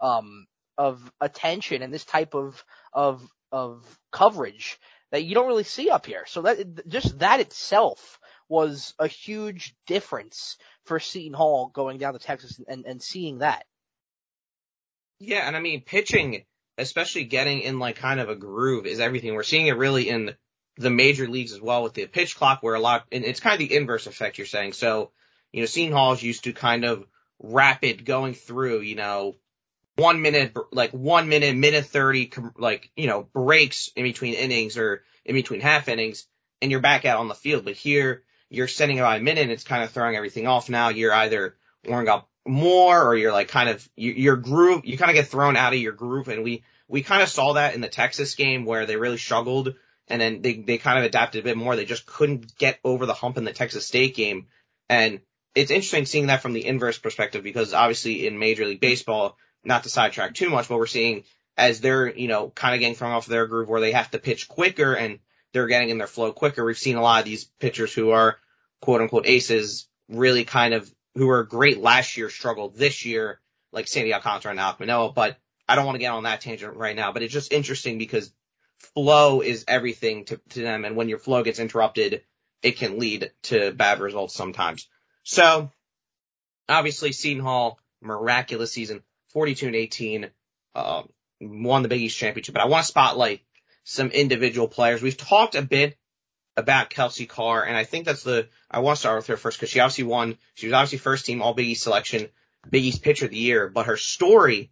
[0.00, 0.46] um,
[0.76, 3.22] of attention and this type of, of,
[3.52, 4.78] of coverage
[5.14, 6.24] that you don't really see up here.
[6.26, 12.18] So that just that itself was a huge difference for Seton Hall going down to
[12.18, 13.64] Texas and, and seeing that.
[15.20, 16.44] Yeah, and I mean pitching,
[16.78, 19.34] especially getting in like kind of a groove is everything.
[19.34, 20.34] We're seeing it really in
[20.76, 23.54] the major leagues as well with the pitch clock where a lot, and it's kind
[23.54, 24.72] of the inverse effect you're saying.
[24.72, 25.10] So,
[25.52, 27.04] you know, Seton Hall is used to kind of
[27.38, 29.36] rapid going through, you know,
[29.96, 35.04] one minute, like one minute, minute 30, like, you know, breaks in between innings or
[35.24, 36.26] in between half innings
[36.60, 37.64] and you're back out on the field.
[37.64, 40.68] But here you're sending about a minute and it's kind of throwing everything off.
[40.68, 41.56] Now you're either
[41.86, 45.56] warming up, more or you're like kind of your, groove, you kind of get thrown
[45.56, 46.28] out of your groove.
[46.28, 49.74] And we, we kind of saw that in the Texas game where they really struggled
[50.08, 51.76] and then they, they kind of adapted a bit more.
[51.76, 54.46] They just couldn't get over the hump in the Texas State game.
[54.88, 55.20] And
[55.54, 59.84] it's interesting seeing that from the inverse perspective because obviously in Major League Baseball, not
[59.84, 61.24] to sidetrack too much, but we're seeing
[61.56, 64.18] as they're, you know, kind of getting thrown off their groove where they have to
[64.18, 65.20] pitch quicker and
[65.52, 66.64] they're getting in their flow quicker.
[66.64, 68.36] We've seen a lot of these pitchers who are
[68.82, 73.40] quote unquote aces really kind of who were great last year struggle this year,
[73.72, 76.76] like Sandy Alcantara and Alek Manoah, but I don't want to get on that tangent
[76.76, 78.32] right now, but it's just interesting because
[78.94, 80.84] flow is everything to, to them.
[80.84, 82.22] And when your flow gets interrupted,
[82.62, 84.88] it can lead to bad results sometimes.
[85.22, 85.70] So
[86.68, 90.30] obviously Seton Hall, miraculous season, 42 and 18,
[90.74, 91.08] um,
[91.40, 93.40] won the Big East championship, but I want to spotlight
[93.84, 95.02] some individual players.
[95.02, 95.96] We've talked a bit
[96.56, 99.58] about Kelsey Carr, and I think that's the, I want to start with her first
[99.58, 102.28] because she obviously won, she was obviously first team All Big East selection,
[102.70, 104.70] Big East pitcher of the year, but her story,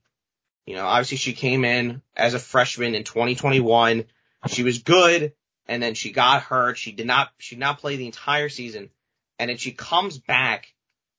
[0.66, 4.04] you know, obviously she came in as a freshman in 2021.
[4.48, 5.32] She was good,
[5.66, 6.78] and then she got hurt.
[6.78, 8.90] She did not, she did not play the entire season,
[9.38, 10.72] and then she comes back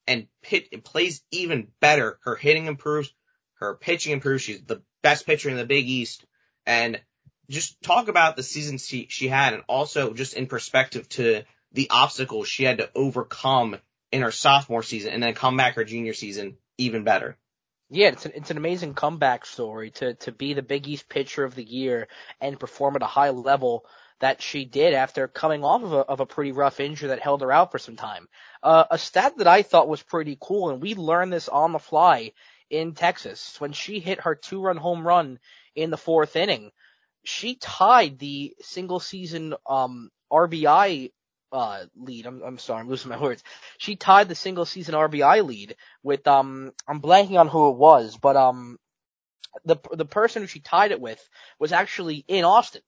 [0.07, 2.19] and pit, and plays even better.
[2.23, 3.13] Her hitting improves,
[3.55, 4.43] her pitching improves.
[4.43, 6.25] She's the best pitcher in the Big East,
[6.65, 7.01] and
[7.53, 11.89] just talk about the season she, she had and also just in perspective to the
[11.89, 13.77] obstacles she had to overcome
[14.11, 17.37] in her sophomore season and then come back her junior season even better.
[17.89, 21.43] Yeah, it's an, it's an amazing comeback story to, to be the Big East pitcher
[21.43, 22.07] of the year
[22.41, 23.85] and perform at a high level
[24.19, 27.41] that she did after coming off of a, of a pretty rough injury that held
[27.41, 28.27] her out for some time.
[28.63, 31.79] Uh, a stat that I thought was pretty cool, and we learned this on the
[31.79, 32.31] fly
[32.69, 35.39] in Texas when she hit her two run home run
[35.75, 36.71] in the fourth inning
[37.23, 41.11] she tied the single season um, RBI
[41.51, 42.25] uh, lead.
[42.25, 43.43] I'm, I'm sorry, I'm losing my words.
[43.77, 48.17] She tied the single season RBI lead with um I'm blanking on who it was,
[48.17, 48.79] but um
[49.65, 51.21] the the person who she tied it with
[51.59, 52.81] was actually in Austin.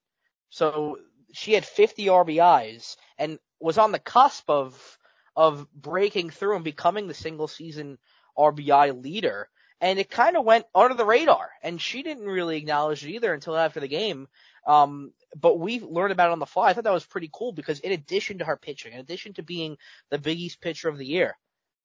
[0.50, 0.98] So
[1.34, 4.98] she had 50 RBIs and was on the cusp of
[5.36, 8.00] of breaking through and becoming the single season
[8.38, 9.50] RBI leader
[9.82, 11.50] and it kind of went under the radar.
[11.62, 14.28] And she didn't really acknowledge it either until after the game.
[14.66, 16.70] Um, but we learned about it on the fly.
[16.70, 19.44] I thought that was pretty cool because in addition to her pitching, in addition to
[19.44, 19.78] being
[20.10, 21.38] the Big East pitcher of the year,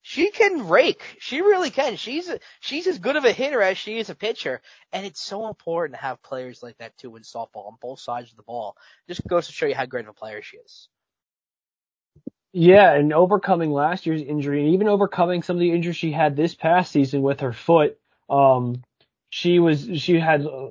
[0.03, 1.03] she can rake.
[1.20, 1.96] She really can.
[1.96, 5.46] She's she's as good of a hitter as she is a pitcher, and it's so
[5.46, 8.76] important to have players like that too in softball on both sides of the ball.
[9.09, 10.88] Just goes to show you how great of a player she is.
[12.53, 16.37] Yeah, and overcoming last year's injury and even overcoming some of the injuries she had
[16.37, 17.99] this past season with her foot.
[18.29, 18.83] Um,
[19.31, 20.71] she was, she had uh,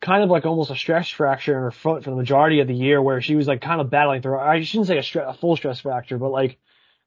[0.00, 2.74] kind of like almost a stress fracture in her foot for the majority of the
[2.74, 5.56] year where she was like kind of battling through, I shouldn't say a, a full
[5.56, 6.58] stress fracture, but like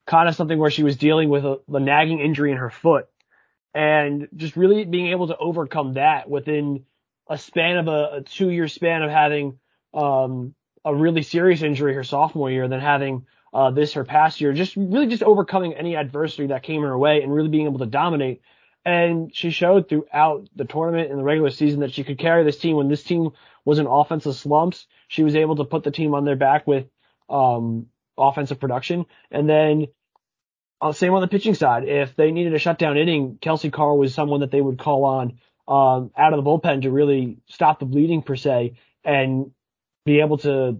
[0.06, 3.08] kind of something where she was dealing with a, a nagging injury in her foot
[3.74, 6.86] and just really being able to overcome that within
[7.28, 9.58] a span of a, a two year span of having,
[9.96, 10.54] um,
[10.86, 14.76] a really serious injury her sophomore year, then having uh, this her past year, just
[14.76, 18.42] really just overcoming any adversity that came her way and really being able to dominate.
[18.84, 22.58] And she showed throughout the tournament and the regular season that she could carry this
[22.58, 23.32] team when this team
[23.64, 24.88] was in offensive slumps.
[25.08, 26.88] She was able to put the team on their back with
[27.30, 27.88] um,
[28.18, 29.06] offensive production.
[29.30, 29.88] And then
[30.82, 31.88] uh, same on the pitching side.
[31.88, 35.40] If they needed a shutdown inning, Kelsey Carr was someone that they would call on
[35.68, 39.52] um, out of the bullpen to really stop the bleeding per se and
[40.06, 40.80] be able to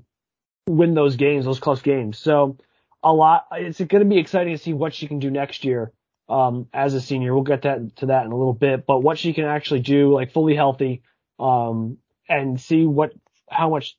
[0.68, 2.18] win those games, those close games.
[2.18, 2.58] So
[3.04, 5.92] a lot, it's going to be exciting to see what she can do next year.
[6.30, 9.18] Um, as a senior, we'll get that to that in a little bit, but what
[9.18, 11.04] she can actually do, like fully healthy,
[11.40, 11.98] um,
[12.30, 13.12] and see what,
[13.50, 13.98] how much,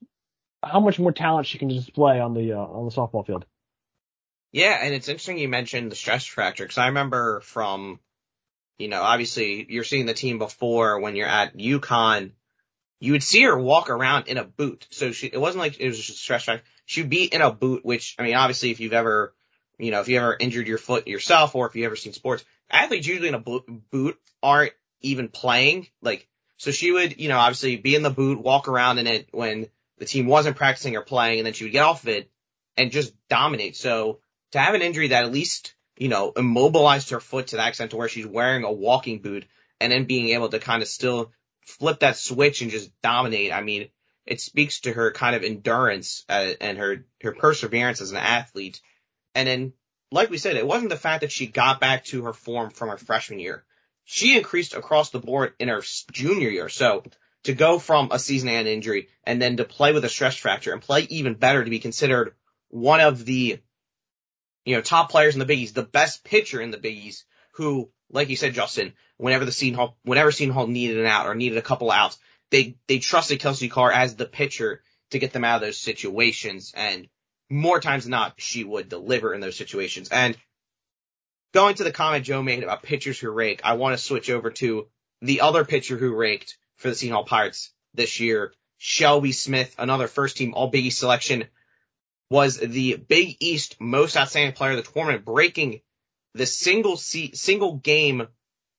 [0.62, 3.44] how much more talent she can display on the, uh, on the softball field.
[4.52, 8.00] Yeah, and it's interesting you mentioned the stress fracture because I remember from,
[8.78, 12.32] you know, obviously you're seeing the team before when you're at UConn
[13.02, 14.86] you would see her walk around in a boot.
[14.90, 16.64] So she, it wasn't like it was just a stress fracture.
[16.86, 19.34] She'd be in a boot, which, I mean, obviously if you've ever,
[19.76, 22.44] you know, if you ever injured your foot yourself or if you've ever seen sports,
[22.70, 25.88] athletes usually in a boot aren't even playing.
[26.00, 29.30] Like, so she would, you know, obviously be in the boot, walk around in it
[29.32, 29.66] when
[29.98, 32.30] the team wasn't practicing or playing, and then she would get off of it
[32.76, 33.74] and just dominate.
[33.74, 34.20] So
[34.52, 37.90] to have an injury that at least, you know, immobilized her foot to that extent
[37.90, 39.44] to where she's wearing a walking boot
[39.80, 41.32] and then being able to kind of still
[41.66, 43.52] flip that switch and just dominate.
[43.52, 43.88] I mean,
[44.26, 48.80] it speaks to her kind of endurance uh, and her her perseverance as an athlete.
[49.34, 49.72] And then,
[50.10, 52.88] like we said, it wasn't the fact that she got back to her form from
[52.88, 53.64] her freshman year.
[54.04, 56.68] She increased across the board in her junior year.
[56.68, 57.04] So
[57.44, 60.72] to go from a season and injury and then to play with a stress fracture
[60.72, 62.34] and play even better to be considered
[62.68, 63.60] one of the
[64.64, 67.24] you know top players in the Big East, the best pitcher in the Big East,
[67.52, 68.92] who like you said, Justin,
[69.22, 72.18] whenever the Seton Hall, whenever Seton Hall needed an out or needed a couple outs,
[72.50, 74.82] they, they trusted Kelsey Carr as the pitcher
[75.12, 76.72] to get them out of those situations.
[76.74, 77.08] And
[77.48, 80.08] more times than not, she would deliver in those situations.
[80.08, 80.36] And
[81.54, 84.50] going to the comment Joe made about pitchers who rake, I want to switch over
[84.50, 84.88] to
[85.20, 90.08] the other pitcher who raked for the Seton Hall Pirates this year, Shelby Smith, another
[90.08, 91.44] first team All Big East selection,
[92.28, 95.80] was the Big East most outstanding player of the tournament, breaking
[96.34, 98.26] the single seat, single game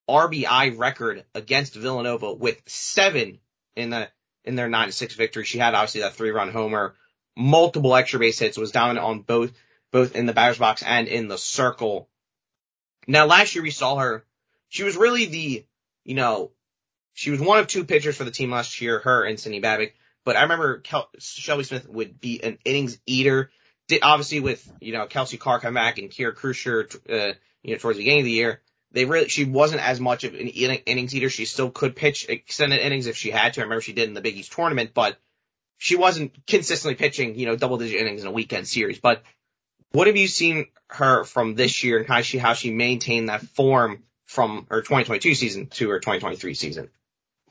[0.09, 3.39] RBI record against Villanova with seven
[3.75, 4.09] in the
[4.43, 5.45] in their nine to six victory.
[5.45, 6.95] She had obviously that three run homer,
[7.35, 9.53] multiple extra base hits, was dominant on both
[9.91, 12.09] both in the batter's box and in the circle.
[13.07, 14.25] Now last year we saw her.
[14.69, 15.65] She was really the
[16.03, 16.51] you know
[17.13, 19.95] she was one of two pitchers for the team last year, her and Cindy Babick.
[20.25, 23.51] But I remember Kel- Shelby Smith would be an innings eater.
[23.87, 27.77] Did, obviously with, you know, Kelsey Carr come back and Kira Krusher, uh, you know,
[27.77, 28.61] towards the beginning of the year,
[28.93, 31.29] they really, she wasn't as much of an innings eater.
[31.29, 33.61] She still could pitch extended innings if she had to.
[33.61, 35.17] I remember she did in the Big East tournament, but
[35.77, 38.99] she wasn't consistently pitching, you know, double digit innings in a weekend series.
[38.99, 39.23] But
[39.91, 43.41] what have you seen her from this year and how she, how she maintained that
[43.41, 46.89] form from her 2022 season to her 2023 season?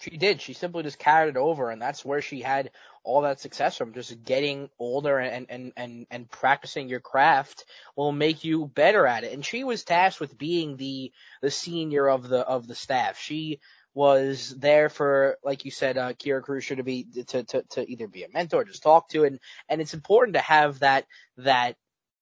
[0.03, 0.41] She did.
[0.41, 2.73] She simply just carried it over, and that's where she had
[3.05, 3.95] all that success from.
[3.95, 9.23] Just getting older and and and and practicing your craft will make you better at
[9.23, 9.33] it.
[9.33, 13.17] And she was tasked with being the the senior of the of the staff.
[13.17, 13.61] She
[13.95, 18.09] was there for, like you said, uh, Kira Krusher to be to, to to either
[18.09, 19.39] be a mentor, or just talk to, and
[19.69, 21.77] and it's important to have that that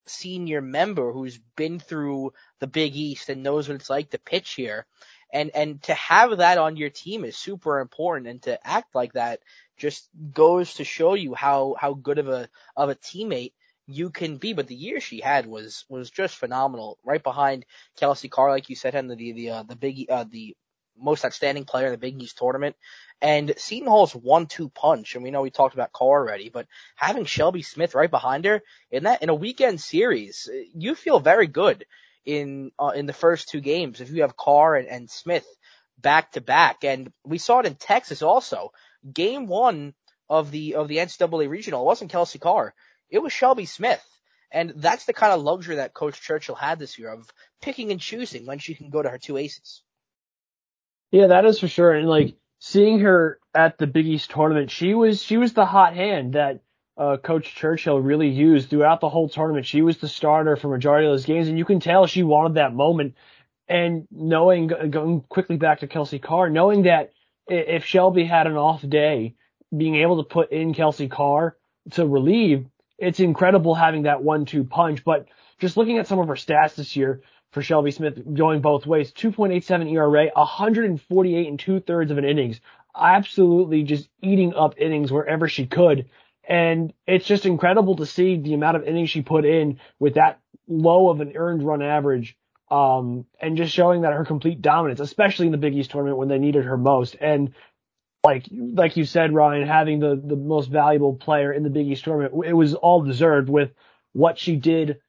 [0.07, 4.53] senior member who's been through the Big East and knows what it's like to pitch
[4.53, 4.87] here
[5.33, 9.13] and and to have that on your team is super important and to act like
[9.15, 9.41] that
[9.77, 13.53] just goes to show you how how good of a of a teammate
[13.87, 14.53] you can be.
[14.53, 16.99] But the year she had was was just phenomenal.
[17.05, 17.67] Right behind
[17.97, 20.57] Kelsey Carr, like you said, and the the uh, the big uh, the
[20.99, 22.77] most outstanding player in the Big East tournament.
[23.23, 27.25] And Seton Hall's one-two punch, and we know we talked about Carr already, but having
[27.25, 31.85] Shelby Smith right behind her in that in a weekend series, you feel very good
[32.25, 35.47] in uh, in the first two games if you have Carr and, and Smith
[35.99, 36.85] back to back.
[36.85, 38.73] And we saw it in Texas also.
[39.13, 39.95] Game one
[40.29, 42.75] of the of the NCAA regional, it wasn't Kelsey Carr,
[43.09, 44.05] it was Shelby Smith.
[44.53, 47.29] And that's the kind of luxury that Coach Churchill had this year of
[47.63, 49.83] picking and choosing when she can go to her two aces.
[51.13, 51.93] Yeah, that is for sure.
[51.93, 55.95] And like seeing her at the Big East tournament, she was she was the hot
[55.95, 56.61] hand that
[57.01, 59.65] uh, Coach Churchill really used throughout the whole tournament.
[59.65, 62.55] She was the starter for majority of those games, and you can tell she wanted
[62.55, 63.15] that moment.
[63.69, 67.13] And knowing, going quickly back to Kelsey Carr, knowing that
[67.49, 69.35] if Shelby had an off day,
[69.75, 71.57] being able to put in Kelsey Carr
[71.93, 72.67] to relieve,
[72.99, 75.03] it's incredible having that one-two punch.
[75.03, 75.27] But
[75.59, 79.11] just looking at some of her stats this year for Shelby Smith going both ways,
[79.13, 82.61] 2.87 ERA, 148 and two thirds of an innings,
[82.95, 86.11] absolutely just eating up innings wherever she could.
[86.51, 90.41] And it's just incredible to see the amount of innings she put in with that
[90.67, 92.37] low of an earned run average.
[92.69, 96.29] Um, and just showing that her complete dominance, especially in the Big East tournament when
[96.29, 97.17] they needed her most.
[97.21, 97.55] And
[98.25, 102.05] like, like you said, Ryan, having the, the most valuable player in the Big East
[102.05, 103.71] tournament, it was all deserved with
[104.13, 105.01] what she did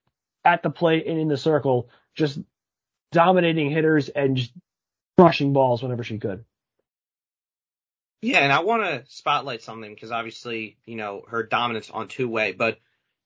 [0.46, 2.40] at the plate and in the circle, just
[3.12, 4.52] dominating hitters and just
[5.18, 6.46] crushing balls whenever she could.
[8.22, 12.30] Yeah, and I want to spotlight something because obviously, you know, her dominance on two
[12.30, 12.78] way, but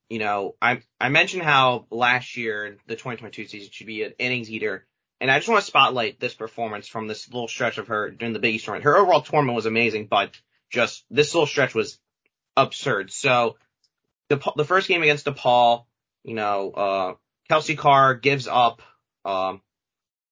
[0.10, 4.50] you know, I I mentioned how last year the 2022 season should be an innings
[4.50, 4.86] eater,
[5.20, 8.34] and I just want to spotlight this performance from this little stretch of her during
[8.34, 8.86] the Big East tournament.
[8.86, 12.00] Her overall tournament was amazing, but just this little stretch was
[12.56, 13.12] absurd.
[13.12, 13.58] So
[14.30, 15.86] the the first game against DePaul,
[16.24, 17.14] you know, uh,
[17.50, 18.82] Kelsey Carr gives up
[19.26, 19.62] um,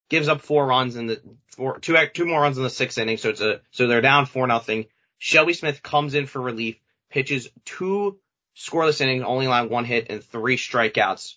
[0.10, 1.22] gives up four runs in the
[1.56, 3.18] four, two, two more runs in the sixth inning.
[3.18, 4.86] So it's a, so they're down four nothing.
[5.18, 6.76] Shelby Smith comes in for relief,
[7.10, 8.20] pitches two
[8.56, 11.36] scoreless innings, only allowing one hit and three strikeouts.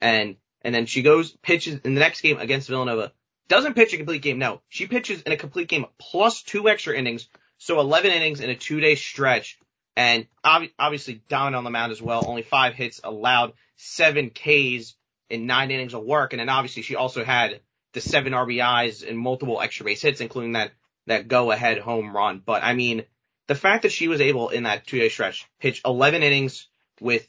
[0.00, 3.12] And, and then she goes, pitches in the next game against Villanova.
[3.48, 4.38] Doesn't pitch a complete game.
[4.38, 7.28] No, she pitches in a complete game plus two extra innings.
[7.58, 9.58] So 11 innings in a two day stretch
[9.96, 12.24] and ob- obviously down on the mound as well.
[12.26, 14.94] Only five hits allowed, seven Ks
[15.30, 16.32] in nine innings of work.
[16.32, 17.60] And then obviously she also had
[17.96, 20.72] the seven RBIs and multiple extra base hits, including that,
[21.06, 22.42] that go ahead home run.
[22.44, 23.04] But I mean,
[23.46, 26.68] the fact that she was able in that two day stretch pitch 11 innings
[27.00, 27.26] with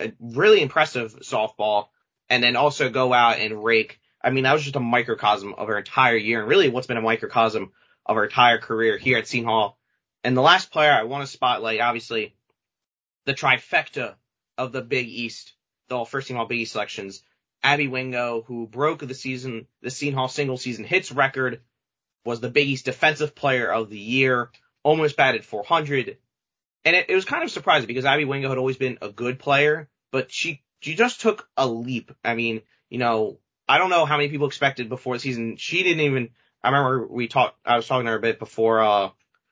[0.00, 1.86] a really impressive softball
[2.28, 4.00] and then also go out and rake.
[4.20, 6.96] I mean, that was just a microcosm of her entire year and really what's been
[6.96, 7.70] a microcosm
[8.04, 9.78] of her entire career here at Seton Hall.
[10.24, 12.34] And the last player I want to spotlight, obviously,
[13.24, 14.16] the trifecta
[14.56, 15.52] of the Big East,
[15.86, 17.22] the first team all Big East selections,
[17.62, 21.60] Abby Wingo, who broke the season, the Seton Hall single season hits record,
[22.24, 24.50] was the Big East Defensive Player of the Year,
[24.82, 26.18] almost batted 400.
[26.84, 29.38] And it, it was kind of surprising because Abby Wingo had always been a good
[29.38, 32.12] player, but she, she just took a leap.
[32.24, 33.38] I mean, you know,
[33.68, 35.56] I don't know how many people expected before the season.
[35.56, 36.30] She didn't even,
[36.62, 39.10] I remember we talked, I was talking to her a bit before, uh,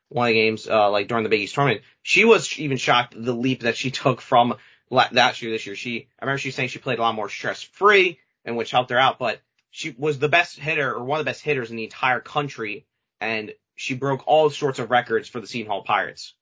[0.08, 1.82] one of the games, uh, like during the Big East tournament.
[2.02, 4.56] She was even shocked the leap that she took from
[4.90, 5.76] that year this year.
[5.76, 8.90] She, I remember she saying she played a lot more stress free and which helped
[8.90, 11.76] her out, but she was the best hitter or one of the best hitters in
[11.76, 12.86] the entire country
[13.20, 16.34] and she broke all sorts of records for the Seton Hall Pirates.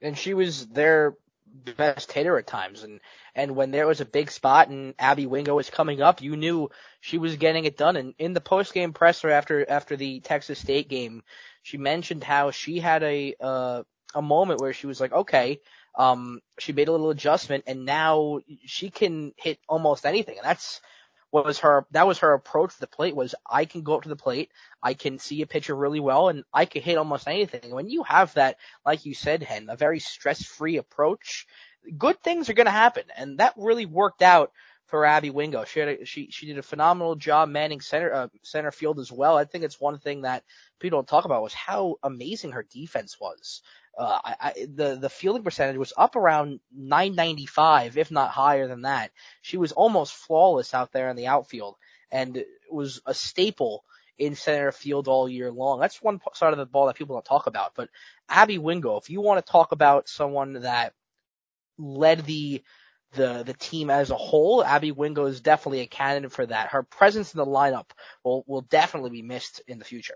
[0.00, 1.14] And she was their
[1.76, 3.00] best hitter at times and
[3.34, 6.70] and when there was a big spot and Abby Wingo was coming up, you knew
[7.00, 7.96] she was getting it done.
[7.96, 11.22] And in the post game presser after after the Texas State game,
[11.62, 13.82] she mentioned how she had a uh,
[14.14, 15.60] a moment where she was like, okay,
[15.94, 20.38] um, she made a little adjustment and now she can hit almost anything.
[20.38, 20.80] And that's
[21.30, 24.02] what was her, that was her approach to the plate was I can go up
[24.02, 24.50] to the plate.
[24.82, 27.72] I can see a pitcher really well and I can hit almost anything.
[27.72, 31.46] When you have that, like you said, Hen, a very stress free approach,
[31.96, 33.04] good things are going to happen.
[33.16, 34.52] And that really worked out
[34.90, 35.64] for Abby Wingo.
[35.64, 39.10] She had a, she she did a phenomenal job manning center uh, center field as
[39.10, 39.38] well.
[39.38, 40.42] I think it's one thing that
[40.80, 43.62] people don't talk about was how amazing her defense was.
[43.96, 48.82] Uh, I, I, the the fielding percentage was up around 995, if not higher than
[48.82, 49.10] that.
[49.42, 51.76] She was almost flawless out there in the outfield,
[52.10, 53.84] and was a staple
[54.18, 55.80] in center field all year long.
[55.80, 57.72] That's one side of the ball that people don't talk about.
[57.74, 57.88] But
[58.28, 60.92] Abby Wingo, if you want to talk about someone that
[61.78, 62.62] led the
[63.14, 66.68] the the team as a whole, Abby Wingo is definitely a candidate for that.
[66.68, 67.90] Her presence in the lineup
[68.22, 70.14] will will definitely be missed in the future.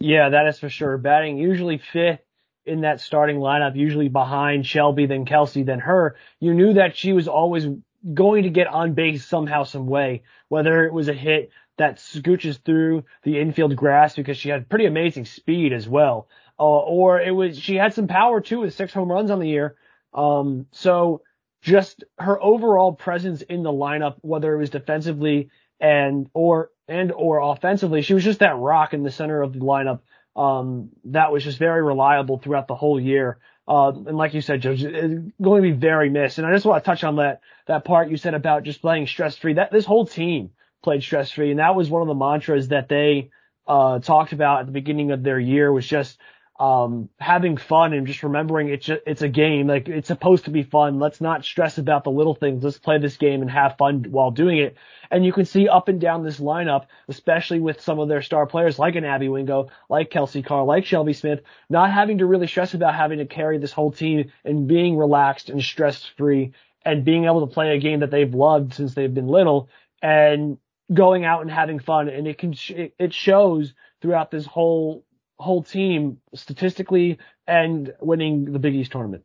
[0.00, 0.96] Yeah, that is for sure.
[0.96, 2.20] Batting usually fifth
[2.68, 6.16] in that starting lineup, usually behind Shelby, then Kelsey, then her.
[6.40, 7.66] You knew that she was always
[8.14, 12.62] going to get on base somehow, some way, whether it was a hit that scooches
[12.62, 17.30] through the infield grass because she had pretty amazing speed as well, uh, or it
[17.30, 19.76] was she had some power too with six home runs on the year.
[20.12, 21.22] Um, so
[21.62, 25.50] just her overall presence in the lineup, whether it was defensively
[25.80, 29.60] and or and or offensively, she was just that rock in the center of the
[29.60, 30.00] lineup.
[30.38, 33.38] Um, that was just very reliable throughout the whole year.
[33.66, 36.38] Uh, and like you said, Judge, it's going to be very missed.
[36.38, 39.08] And I just want to touch on that that part you said about just playing
[39.08, 39.54] stress free.
[39.54, 40.50] That this whole team
[40.82, 43.30] played stress free, and that was one of the mantras that they
[43.66, 46.18] uh, talked about at the beginning of their year was just
[46.58, 49.68] um, having fun and just remembering it's just, it's a game.
[49.68, 50.98] Like it's supposed to be fun.
[50.98, 52.64] Let's not stress about the little things.
[52.64, 54.76] Let's play this game and have fun while doing it.
[55.10, 58.46] And you can see up and down this lineup, especially with some of their star
[58.46, 61.40] players like an Abby Wingo, like Kelsey Carr, like Shelby Smith,
[61.70, 65.50] not having to really stress about having to carry this whole team and being relaxed
[65.50, 66.52] and stress free
[66.84, 69.68] and being able to play a game that they've loved since they've been little
[70.02, 70.58] and
[70.92, 72.08] going out and having fun.
[72.08, 72.54] And it can,
[72.98, 75.04] it shows throughout this whole
[75.38, 79.24] whole team statistically and winning the Big East tournament.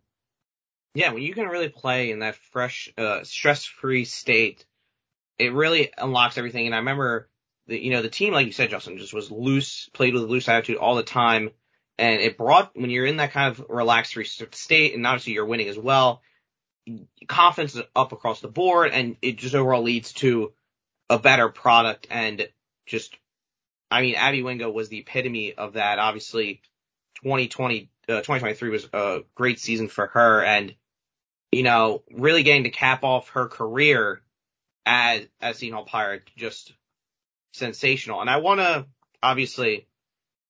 [0.96, 4.66] Yeah, when you can really play in that fresh, uh, stress-free state,
[5.40, 6.68] it really unlocks everything.
[6.68, 7.30] And I remember
[7.66, 10.28] the, you know, the team, like you said, Justin, just was loose, played with a
[10.28, 11.50] loose attitude all the time.
[11.98, 15.46] And it brought, when you're in that kind of relaxed free state, and obviously you're
[15.46, 16.22] winning as well,
[17.28, 20.54] confidence is up across the board, and it just overall leads to
[21.10, 22.48] a better product and
[22.86, 23.16] just
[23.94, 26.00] I mean, Abby Wingo was the epitome of that.
[26.00, 26.64] Obviously,
[27.18, 30.74] 2020, uh, 2023 was a great season for her and,
[31.52, 34.24] you know, really getting to cap off her career
[34.84, 36.74] as, as Seton Hall Pirate, just
[37.54, 38.20] sensational.
[38.20, 38.88] And I want to,
[39.22, 39.88] obviously,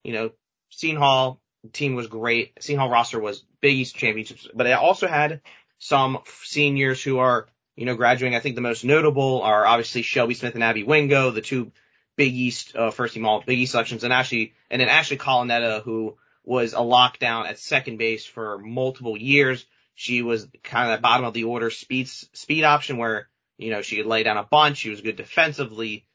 [0.05, 0.31] you know,
[0.69, 1.41] Seton Hall
[1.73, 2.53] team was great.
[2.61, 5.41] Seton Hall roster was Big East championships, but it also had
[5.79, 8.37] some seniors who are, you know, graduating.
[8.37, 11.73] I think the most notable are obviously Shelby Smith and Abby Wingo, the two
[12.15, 15.81] Big East uh, first team all Big East selections, and actually, and then Ashley Colonetta,
[15.83, 19.65] who was a lockdown at second base for multiple years.
[19.95, 23.81] She was kind of at bottom of the order speed speed option where you know
[23.81, 24.77] she could lay down a bunch.
[24.77, 26.05] She was good defensively.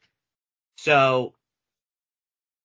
[0.77, 1.33] So,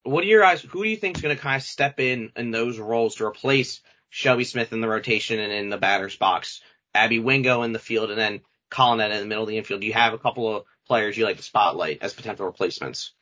[0.05, 0.63] what are your guys?
[0.63, 3.25] Who do you think is going to kind of step in in those roles to
[3.25, 3.81] replace
[4.11, 6.61] Shelby Smith in the rotation and in the batter's box?
[6.95, 9.81] Abby Wingo in the field, and then Colonetta in the middle of the infield.
[9.81, 13.13] Do you have a couple of players you like to spotlight as potential replacements?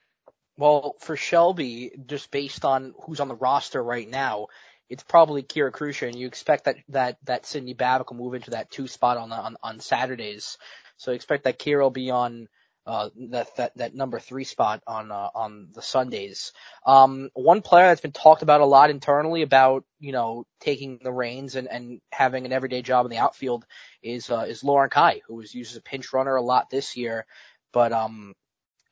[0.59, 4.49] Well, for Shelby, just based on who's on the roster right now,
[4.89, 8.51] it's probably Kira Krusher, and you expect that that that Sydney Babbitt will move into
[8.51, 10.59] that two spot on the, on on Saturdays.
[10.99, 12.49] So expect that Kira will be on
[12.87, 16.53] uh, that that that number three spot on uh, on the Sundays.
[16.87, 21.13] Um, one player that's been talked about a lot internally about you know taking the
[21.13, 23.65] reins and and having an everyday job in the outfield
[24.03, 26.97] is uh, is Lauren Kai, who was used as a pinch runner a lot this
[26.97, 27.27] year
[27.73, 28.35] but um,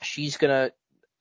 [0.02, 0.70] she's gonna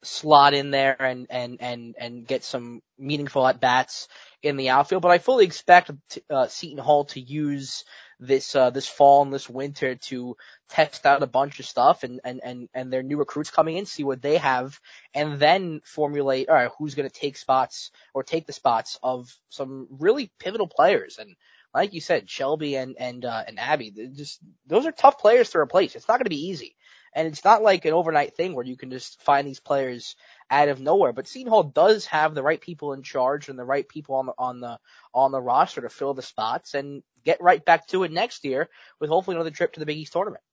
[0.04, 4.08] slot in there and and and and get some meaningful at bats
[4.42, 5.02] in the outfield.
[5.02, 5.92] But I fully expect
[6.30, 7.84] uh, Seton Hall to use
[8.20, 10.36] this uh, this fall and this winter to
[10.70, 13.86] test out a bunch of stuff and and and and their new recruits coming in,
[13.86, 14.80] see what they have,
[15.14, 19.30] and then formulate all right who's going to take spots or take the spots of
[19.50, 21.18] some really pivotal players.
[21.18, 21.36] And
[21.74, 25.60] like you said, Shelby and and uh, and Abby, just those are tough players to
[25.60, 25.96] replace.
[25.96, 26.76] It's not going to be easy.
[27.14, 30.16] And it's not like an overnight thing where you can just find these players
[30.50, 31.14] out of nowhere.
[31.14, 34.28] But Seton Hall does have the right people in charge and the right people on
[34.28, 34.80] the on the
[35.14, 38.70] on the roster to fill the spots and get right back to it next year
[39.00, 40.44] with hopefully another trip to the Big East tournament.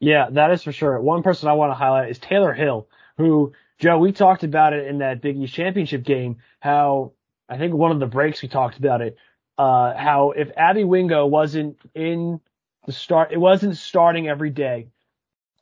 [0.00, 1.00] Yeah, that is for sure.
[1.00, 4.86] One person I want to highlight is Taylor Hill, who Joe, we talked about it
[4.86, 7.12] in that Big East championship game, how
[7.48, 9.16] I think one of the breaks we talked about it,
[9.56, 12.40] uh, how if Abby Wingo wasn't in
[12.86, 14.88] the start, it wasn't starting every day.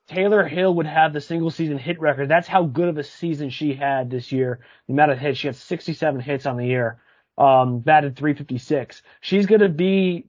[0.08, 2.28] Taylor Hill would have the single season hit record.
[2.28, 4.60] That's how good of a season she had this year.
[4.86, 7.00] The amount of hits, she had 67 hits on the year,
[7.36, 9.02] um, batted 356.
[9.20, 10.28] She's to be,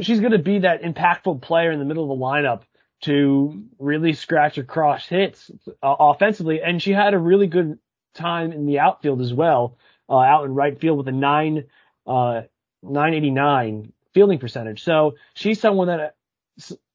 [0.00, 2.62] she's to be that impactful player in the middle of the lineup
[3.02, 5.50] to really scratch across hits
[5.82, 6.62] uh, offensively.
[6.62, 7.78] And she had a really good
[8.14, 9.76] time in the outfield as well,
[10.08, 11.64] uh, out in right field with a nine,
[12.06, 12.42] uh,
[12.82, 14.82] 989 fielding percentage.
[14.82, 16.16] So she's someone that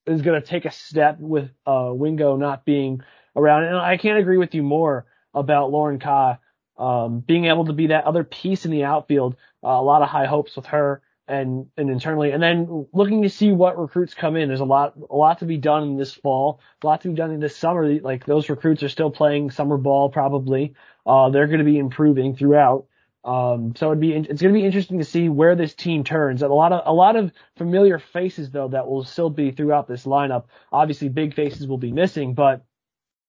[0.08, 3.01] is going to take a step with uh, Wingo not being
[3.36, 3.66] around.
[3.66, 6.39] And I can't agree with you more about Lauren Ka
[6.78, 9.36] um, being able to be that other piece in the outfield.
[9.64, 13.30] Uh, a lot of high hopes with her and and internally, and then looking to
[13.30, 14.47] see what recruits come in.
[14.47, 17.16] There's a lot a lot to be done in this fall, a lot to be
[17.16, 17.99] done in this summer.
[17.99, 20.74] Like those recruits are still playing summer ball probably.
[21.05, 22.86] Uh, they're going to be improving throughout.
[23.28, 26.41] Um, so it'd be, it's going to be interesting to see where this team turns.
[26.41, 29.86] And a lot of, a lot of familiar faces though that will still be throughout
[29.86, 30.45] this lineup.
[30.71, 32.63] Obviously big faces will be missing, but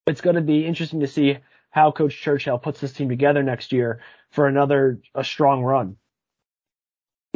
[0.06, 1.38] it's going to be interesting to see
[1.70, 5.96] how Coach Churchill puts this team together next year for another, a strong run.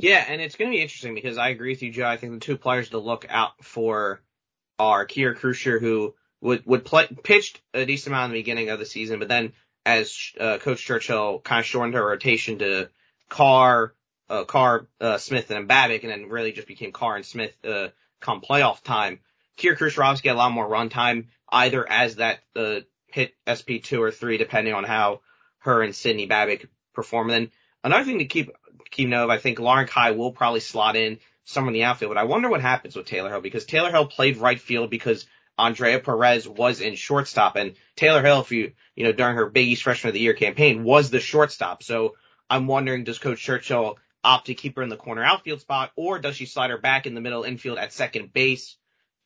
[0.01, 2.07] Yeah, and it's going to be interesting because I agree with you, Joe.
[2.07, 4.23] I think the two players to look out for
[4.79, 8.79] are Kira Krusher, who would would play pitched a decent amount in the beginning of
[8.79, 9.53] the season, but then
[9.85, 12.89] as uh, Coach Churchill kind of shortened her rotation to
[13.29, 13.95] Carr,
[14.29, 17.89] uh, Carr, uh, Smith, and Babbitt, and then really just became Carr and Smith uh,
[18.21, 19.21] come playoff time.
[19.59, 24.03] Krusher obviously get a lot more run time, either as that uh, hit SP two
[24.03, 25.21] or three, depending on how
[25.59, 27.31] her and Sydney Babbitt perform.
[27.31, 27.53] And then
[27.85, 28.51] another thing to keep
[28.91, 32.11] keep note of, I think Lauren Kai will probably slot in somewhere in the outfield,
[32.11, 35.27] but I wonder what happens with Taylor Hill because Taylor Hill played right field because
[35.59, 39.69] Andrea Perez was in shortstop and Taylor Hill, if you, you know, during her Big
[39.69, 41.83] East Freshman of the Year campaign was the shortstop.
[41.83, 42.17] So
[42.49, 46.19] I'm wondering, does Coach Churchill opt to keep her in the corner outfield spot or
[46.19, 48.77] does she slide her back in the middle infield at second base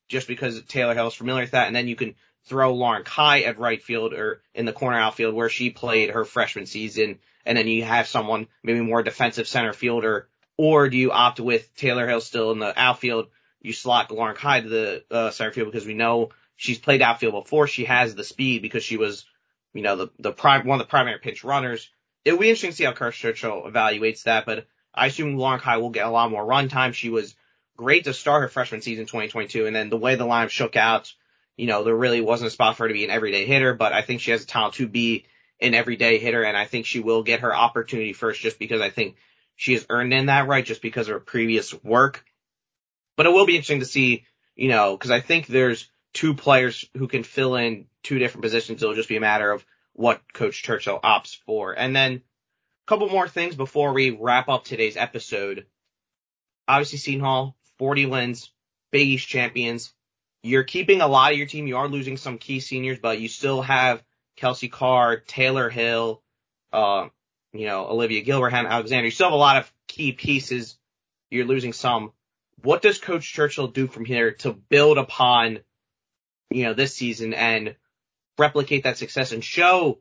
[0.08, 1.66] just because Taylor Hill is familiar with that?
[1.66, 2.14] And then you can
[2.44, 6.24] throw Lauren Kai at right field or in the corner outfield where she played her
[6.24, 7.18] freshman season.
[7.44, 11.74] And then you have someone maybe more defensive center fielder or do you opt with
[11.76, 13.28] Taylor Hill still in the outfield
[13.66, 17.44] you slot Lauren Kai to the uh, center field because we know she's played outfield
[17.44, 17.66] before.
[17.66, 19.26] She has the speed because she was,
[19.74, 21.90] you know, the the prime one of the primary pitch runners.
[22.24, 25.78] It'll be interesting to see how Kirk Churchill evaluates that, but I assume Lauren Kai
[25.78, 26.92] will get a lot more run time.
[26.92, 27.34] She was
[27.76, 31.12] great to start her freshman season 2022, and then the way the line shook out,
[31.56, 33.92] you know, there really wasn't a spot for her to be an everyday hitter, but
[33.92, 35.26] I think she has a talent to be
[35.60, 38.90] an everyday hitter, and I think she will get her opportunity first just because I
[38.90, 39.16] think
[39.56, 42.24] she has earned in that right just because of her previous work.
[43.16, 46.84] But it will be interesting to see, you know, because I think there's two players
[46.96, 48.82] who can fill in two different positions.
[48.82, 49.64] It'll just be a matter of
[49.94, 51.72] what Coach Churchill opts for.
[51.72, 52.20] And then a
[52.86, 55.66] couple more things before we wrap up today's episode.
[56.68, 58.50] Obviously, Seton Hall, 40 wins,
[58.90, 59.92] Big East champions.
[60.42, 61.66] You're keeping a lot of your team.
[61.66, 64.02] You are losing some key seniors, but you still have
[64.36, 66.22] Kelsey Carr, Taylor Hill,
[66.72, 67.08] uh,
[67.52, 69.06] you know, Olivia Gilberhan, Alexander.
[69.06, 70.78] You still have a lot of key pieces.
[71.30, 72.12] You're losing some
[72.62, 75.60] what does Coach Churchill do from here to build upon,
[76.50, 77.76] you know, this season and
[78.38, 79.98] replicate that success and show,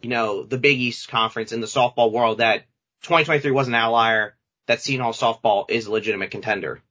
[0.00, 2.64] you know, the Big East Conference in the softball world that
[3.02, 4.36] 2023 was an outlier,
[4.66, 6.82] that Seton Hall softball is a legitimate contender?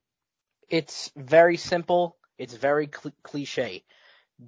[0.70, 2.18] It's very simple.
[2.38, 3.84] It's very cl- cliche.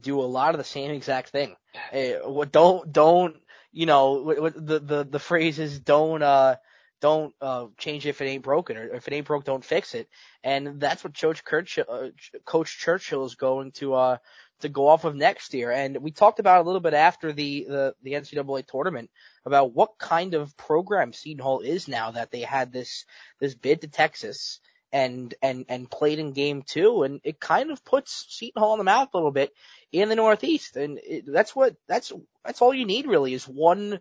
[0.01, 1.55] Do a lot of the same exact thing.
[1.93, 3.35] Uh, don't, don't,
[3.71, 6.55] you know, the, the, the phrase is don't, uh,
[7.01, 10.09] don't uh, change if it ain't broken, or if it ain't broke, don't fix it.
[10.43, 12.09] And that's what Coach Churchill, uh,
[12.45, 14.17] Coach Churchill is going to uh,
[14.61, 15.71] to go off of next year.
[15.71, 19.09] And we talked about a little bit after the, the the NCAA tournament
[19.45, 23.05] about what kind of program Seton Hall is now that they had this
[23.39, 24.59] this bid to Texas
[24.91, 28.77] and and and played in game two, and it kind of puts Seton Hall on
[28.79, 29.53] the map a little bit
[29.91, 30.75] in the Northeast.
[30.75, 32.11] And it, that's what, that's,
[32.45, 33.99] that's all you need really is one,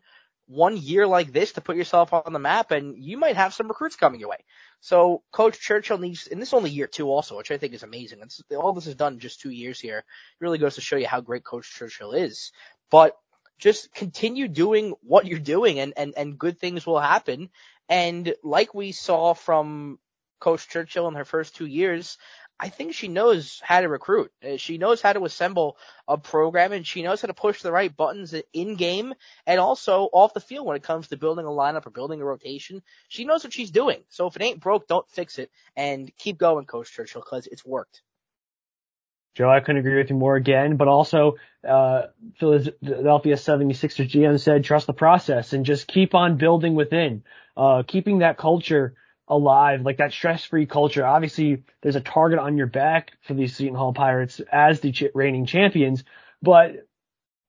[0.49, 3.68] one year like this to put yourself on the map and you might have some
[3.68, 4.44] recruits coming your way.
[4.80, 7.82] So Coach Churchill needs, and this is only year two also, which I think is
[7.82, 8.20] amazing.
[8.22, 9.99] It's, all this is done in just two years here.
[9.99, 10.05] It
[10.40, 12.51] really goes to show you how great Coach Churchill is.
[12.90, 13.14] But
[13.59, 17.51] just continue doing what you're doing and, and, and good things will happen.
[17.88, 19.99] And like we saw from
[20.40, 22.16] Coach Churchill in her first two years,
[22.61, 24.32] I think she knows how to recruit.
[24.44, 25.76] Uh, she knows how to assemble
[26.09, 29.14] a program and she knows how to push the right buttons in game
[29.46, 32.24] and also off the field when it comes to building a lineup or building a
[32.24, 32.82] rotation.
[33.09, 34.02] She knows what she's doing.
[34.09, 37.64] So if it ain't broke, don't fix it and keep going, Coach Churchill, because it's
[37.64, 38.02] worked.
[39.36, 41.36] Joe, I couldn't agree with you more again, but also,
[41.66, 42.06] uh,
[42.40, 47.22] Philadelphia 76ers GM said, trust the process and just keep on building within,
[47.56, 48.94] uh, keeping that culture
[49.29, 51.07] alive, like that stress-free culture.
[51.07, 55.05] Obviously, there's a target on your back for these Seton Hall Pirates as the ch-
[55.14, 56.05] reigning champions,
[56.43, 56.87] but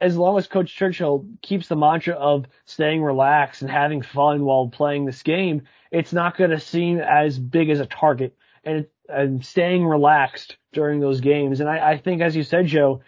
[0.02, 4.70] as long as Coach Churchill keeps the mantra of staying relaxed and having fun while
[4.70, 9.46] playing this game, it's not going to seem as big as a target and, and
[9.46, 11.60] staying relaxed during those games.
[11.60, 13.02] And I, I think, as you said, Joe,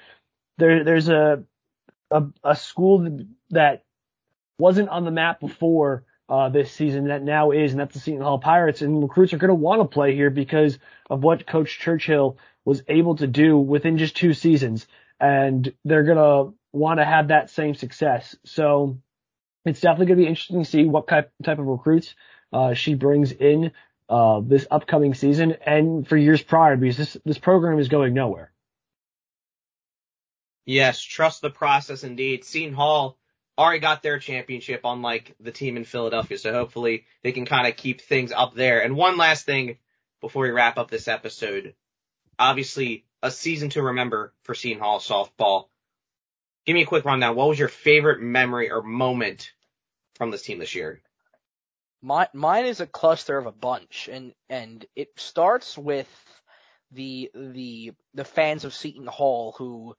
[0.58, 1.44] there, there's a,
[2.10, 3.20] a, a school
[3.52, 3.86] that
[4.58, 8.22] wasn't on the map before uh, this season that now is, and that's the Seton
[8.22, 8.82] Hall Pirates.
[8.82, 10.80] And recruits are going to want to play here because
[11.10, 14.88] of what Coach Churchill was able to do within just two seasons.
[15.20, 18.34] And they're going to want to have that same success.
[18.46, 18.98] So
[19.66, 22.16] it's definitely going to be interesting to see what type, type of recruits,
[22.54, 23.74] uh, she brings in,
[24.08, 28.54] uh, this upcoming season and for years prior because this, this program is going nowhere.
[30.66, 32.46] Yes, trust the process indeed.
[32.46, 33.18] Seton Hall
[33.58, 36.38] already got their championship on like the team in Philadelphia.
[36.38, 38.82] So hopefully they can kind of keep things up there.
[38.82, 39.78] And one last thing
[40.22, 41.76] before we wrap up this episode.
[42.40, 45.66] Obviously a season to remember for Seton Hall softball.
[46.66, 47.36] Give me a quick rundown.
[47.36, 49.52] What was your favorite memory or moment
[50.16, 51.02] from this team this year?
[52.02, 56.10] My, mine is a cluster of a bunch and, and it starts with
[56.92, 59.96] the, the, the fans of Seton Hall who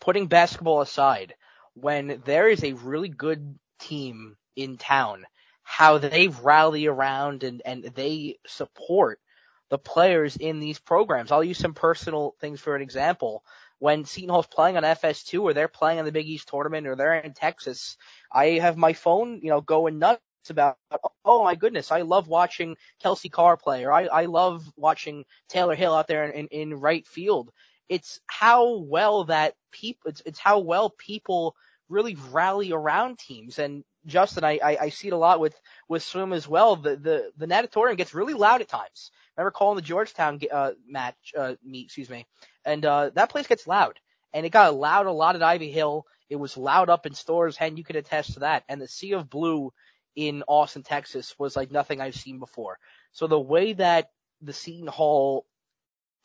[0.00, 1.34] putting basketball aside,
[1.76, 5.26] when there is a really good team in town,
[5.62, 9.20] how they rally around and, and they support
[9.68, 11.30] the players in these programs.
[11.30, 13.44] I'll use some personal things for an example.
[13.78, 16.96] When Seton Hall's playing on FS2 or they're playing on the Big East tournament or
[16.96, 17.98] they're in Texas,
[18.32, 20.78] I have my phone, you know, going nuts about,
[21.24, 25.74] oh my goodness, I love watching Kelsey Carr play or I, I love watching Taylor
[25.74, 27.50] Hill out there in, in right field.
[27.88, 31.54] It's how well that people, it's, it's how well people
[31.88, 33.58] really rally around teams.
[33.58, 35.54] And Justin, I, I, I see it a lot with,
[35.88, 36.76] with swim as well.
[36.76, 39.10] The, the, the natatorium gets really loud at times.
[39.36, 42.26] Remember calling the Georgetown, uh, match, uh, meet, excuse me.
[42.64, 43.98] And, uh, that place gets loud.
[44.32, 46.06] And it got loud a lot at Ivy Hill.
[46.28, 48.64] It was loud up in Storrs and you could attest to that.
[48.68, 49.72] And the Sea of Blue
[50.16, 52.78] in Austin, Texas was like nothing I've seen before.
[53.12, 54.10] So the way that
[54.42, 55.46] the Seton Hall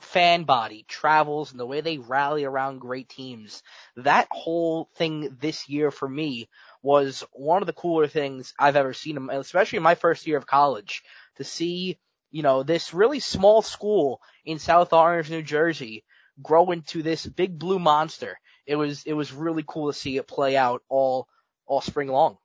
[0.01, 3.63] fan body travels and the way they rally around great teams.
[3.95, 6.49] That whole thing this year for me
[6.81, 10.47] was one of the cooler things I've ever seen, especially in my first year of
[10.47, 11.03] college,
[11.37, 11.99] to see,
[12.31, 16.03] you know, this really small school in South Orange, New Jersey
[16.41, 18.39] grow into this big blue monster.
[18.65, 21.27] It was, it was really cool to see it play out all,
[21.65, 22.37] all spring long.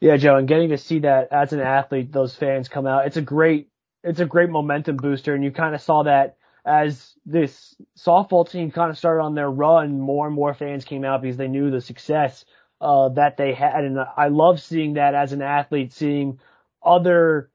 [0.00, 3.16] Yeah, Joe, and getting to see that as an athlete, those fans come out, it's
[3.16, 3.68] a great
[4.08, 8.70] it's a great momentum booster, and you kind of saw that as this softball team
[8.70, 11.70] kind of started on their run, more and more fans came out because they knew
[11.70, 12.46] the success
[12.80, 16.40] uh, that they had, and I love seeing that as an athlete, seeing
[16.82, 17.50] other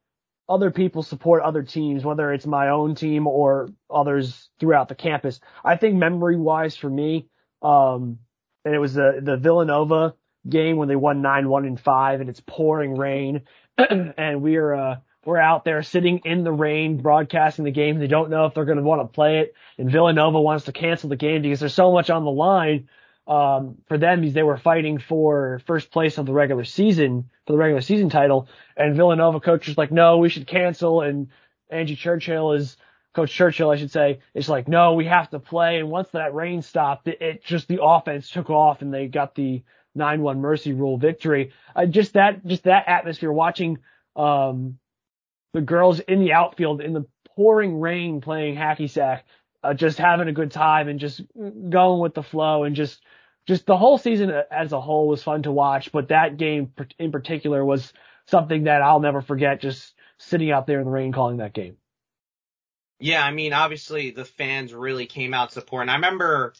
[0.47, 5.39] other people support other teams, whether it's my own team or others throughout the campus.
[5.63, 7.29] I think memory wise for me,
[7.63, 8.19] um,
[8.63, 10.13] and it was the the Villanova
[10.47, 13.41] game when they won nine one and five, and it's pouring rain,
[13.77, 14.75] and we are.
[14.75, 14.95] Uh,
[15.25, 17.99] we're out there sitting in the rain broadcasting the game.
[17.99, 19.55] They don't know if they're going to want to play it.
[19.77, 22.89] And Villanova wants to cancel the game because there's so much on the line
[23.27, 27.53] um, for them because they were fighting for first place of the regular season for
[27.53, 28.47] the regular season title.
[28.75, 31.01] And Villanova coach is like, no, we should cancel.
[31.01, 31.29] And
[31.69, 32.75] Angie Churchill is
[33.13, 35.79] Coach Churchill, I should say, is like, no, we have to play.
[35.79, 39.35] And once that rain stopped, it, it just the offense took off and they got
[39.35, 39.63] the
[39.97, 41.53] 9-1 mercy rule victory.
[41.75, 43.77] Uh, just that, just that atmosphere watching,
[44.15, 44.79] um,
[45.53, 49.25] the girls in the outfield in the pouring rain playing hacky sack,
[49.63, 51.21] uh, just having a good time and just
[51.69, 53.01] going with the flow and just,
[53.47, 55.91] just the whole season as a whole was fun to watch.
[55.91, 57.93] But that game in particular was
[58.27, 61.77] something that I'll never forget just sitting out there in the rain calling that game.
[62.99, 65.81] Yeah, I mean, obviously the fans really came out support.
[65.81, 66.53] And I remember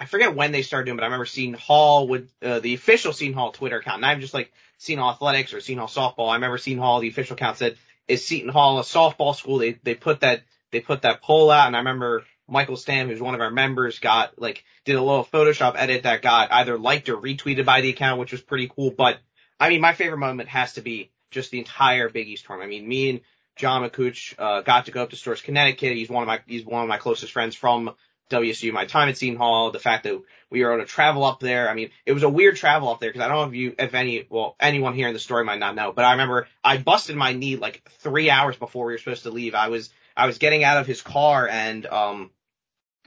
[0.00, 3.12] I forget when they started doing, but I remember seeing Hall with uh, the official
[3.12, 6.30] Seton Hall Twitter account, and I've just like Seton Hall Athletics or Seton Hall Softball.
[6.30, 7.76] I remember Seton Hall, the official account said,
[8.10, 9.58] is Seton Hall a softball school?
[9.58, 13.20] They, they put that, they put that poll out and I remember Michael Stam, who's
[13.20, 17.08] one of our members, got like, did a little Photoshop edit that got either liked
[17.08, 18.90] or retweeted by the account, which was pretty cool.
[18.90, 19.18] But
[19.58, 22.68] I mean, my favorite moment has to be just the entire Big East tournament.
[22.68, 23.20] I mean, me and
[23.56, 25.96] John McCooch, uh, got to go up to Storrs, Connecticut.
[25.96, 27.94] He's one of my, he's one of my closest friends from
[28.30, 30.20] WSOU, my time at Seton Hall, the fact that
[30.50, 31.68] we were able to travel up there.
[31.68, 33.74] I mean, it was a weird travel up there because I don't know if you,
[33.78, 36.78] if any, well, anyone here in the story might not know, but I remember I
[36.78, 39.54] busted my knee like three hours before we were supposed to leave.
[39.54, 42.30] I was, I was getting out of his car and, um,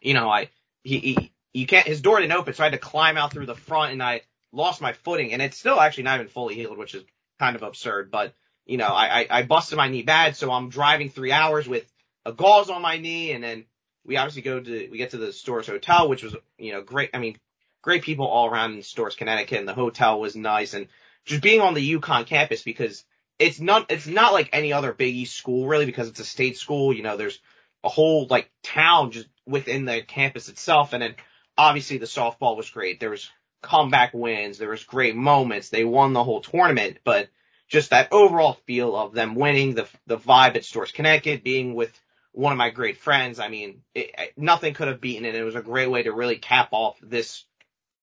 [0.02, 0.50] you know, I,
[0.84, 3.46] he, he, you can't, his door didn't open, so I had to climb out through
[3.46, 4.22] the front and I
[4.52, 7.04] lost my footing and it's still actually not even fully healed, which is
[7.40, 8.34] kind of absurd, but
[8.66, 11.86] you know, I, I, I busted my knee bad, so I'm driving three hours with
[12.26, 13.66] a gauze on my knee and then
[14.06, 17.12] we obviously go to, we get to the Storrs Hotel, which was, you know, great.
[17.14, 17.38] I mean,
[17.82, 20.74] great people all around in Storrs, Connecticut, and the hotel was nice.
[20.74, 20.88] And
[21.26, 23.04] just being on the UConn campus because
[23.40, 26.58] it's not, it's not like any other Big East school really because it's a state
[26.58, 26.94] school.
[26.94, 27.40] You know, there's
[27.84, 30.94] a whole like town just within the campus itself.
[30.94, 31.16] And then
[31.58, 33.00] obviously the softball was great.
[33.00, 33.30] There was
[33.62, 34.58] comeback wins.
[34.58, 35.70] There was great moments.
[35.70, 37.30] They won the whole tournament, but
[37.68, 41.92] just that overall feel of them winning, the, the vibe at Storrs, Connecticut, being with
[42.34, 43.40] one of my great friends.
[43.40, 45.36] I mean, it, nothing could have beaten it.
[45.36, 47.46] It was a great way to really cap off this,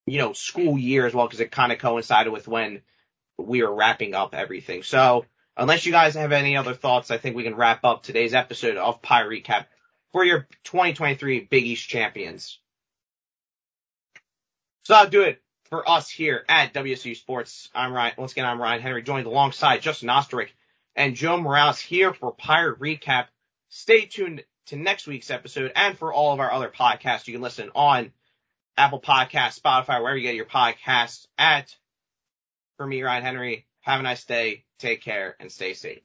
[0.07, 2.81] you know, school year as well because it kind of coincided with when
[3.37, 4.83] we were wrapping up everything.
[4.83, 5.27] So
[5.57, 8.77] unless you guys have any other thoughts, I think we can wrap up today's episode
[8.77, 9.67] of Pie Recap
[10.13, 12.59] for your 2023 Big East champions.
[14.85, 17.69] So that'll do it for us here at WSOU Sports.
[17.75, 18.15] I'm Ryan.
[18.17, 20.49] Once again, I'm Ryan Henry, joined alongside Justin Oosterwyk
[20.97, 23.27] and Joe Morales here for Pirate Recap
[23.71, 27.27] Stay tuned to next week's episode and for all of our other podcasts.
[27.27, 28.13] You can listen on
[28.77, 31.75] Apple Podcasts, Spotify, wherever you get your podcasts at.
[32.77, 36.03] For me, Ryan Henry, have a nice day, take care, and stay safe.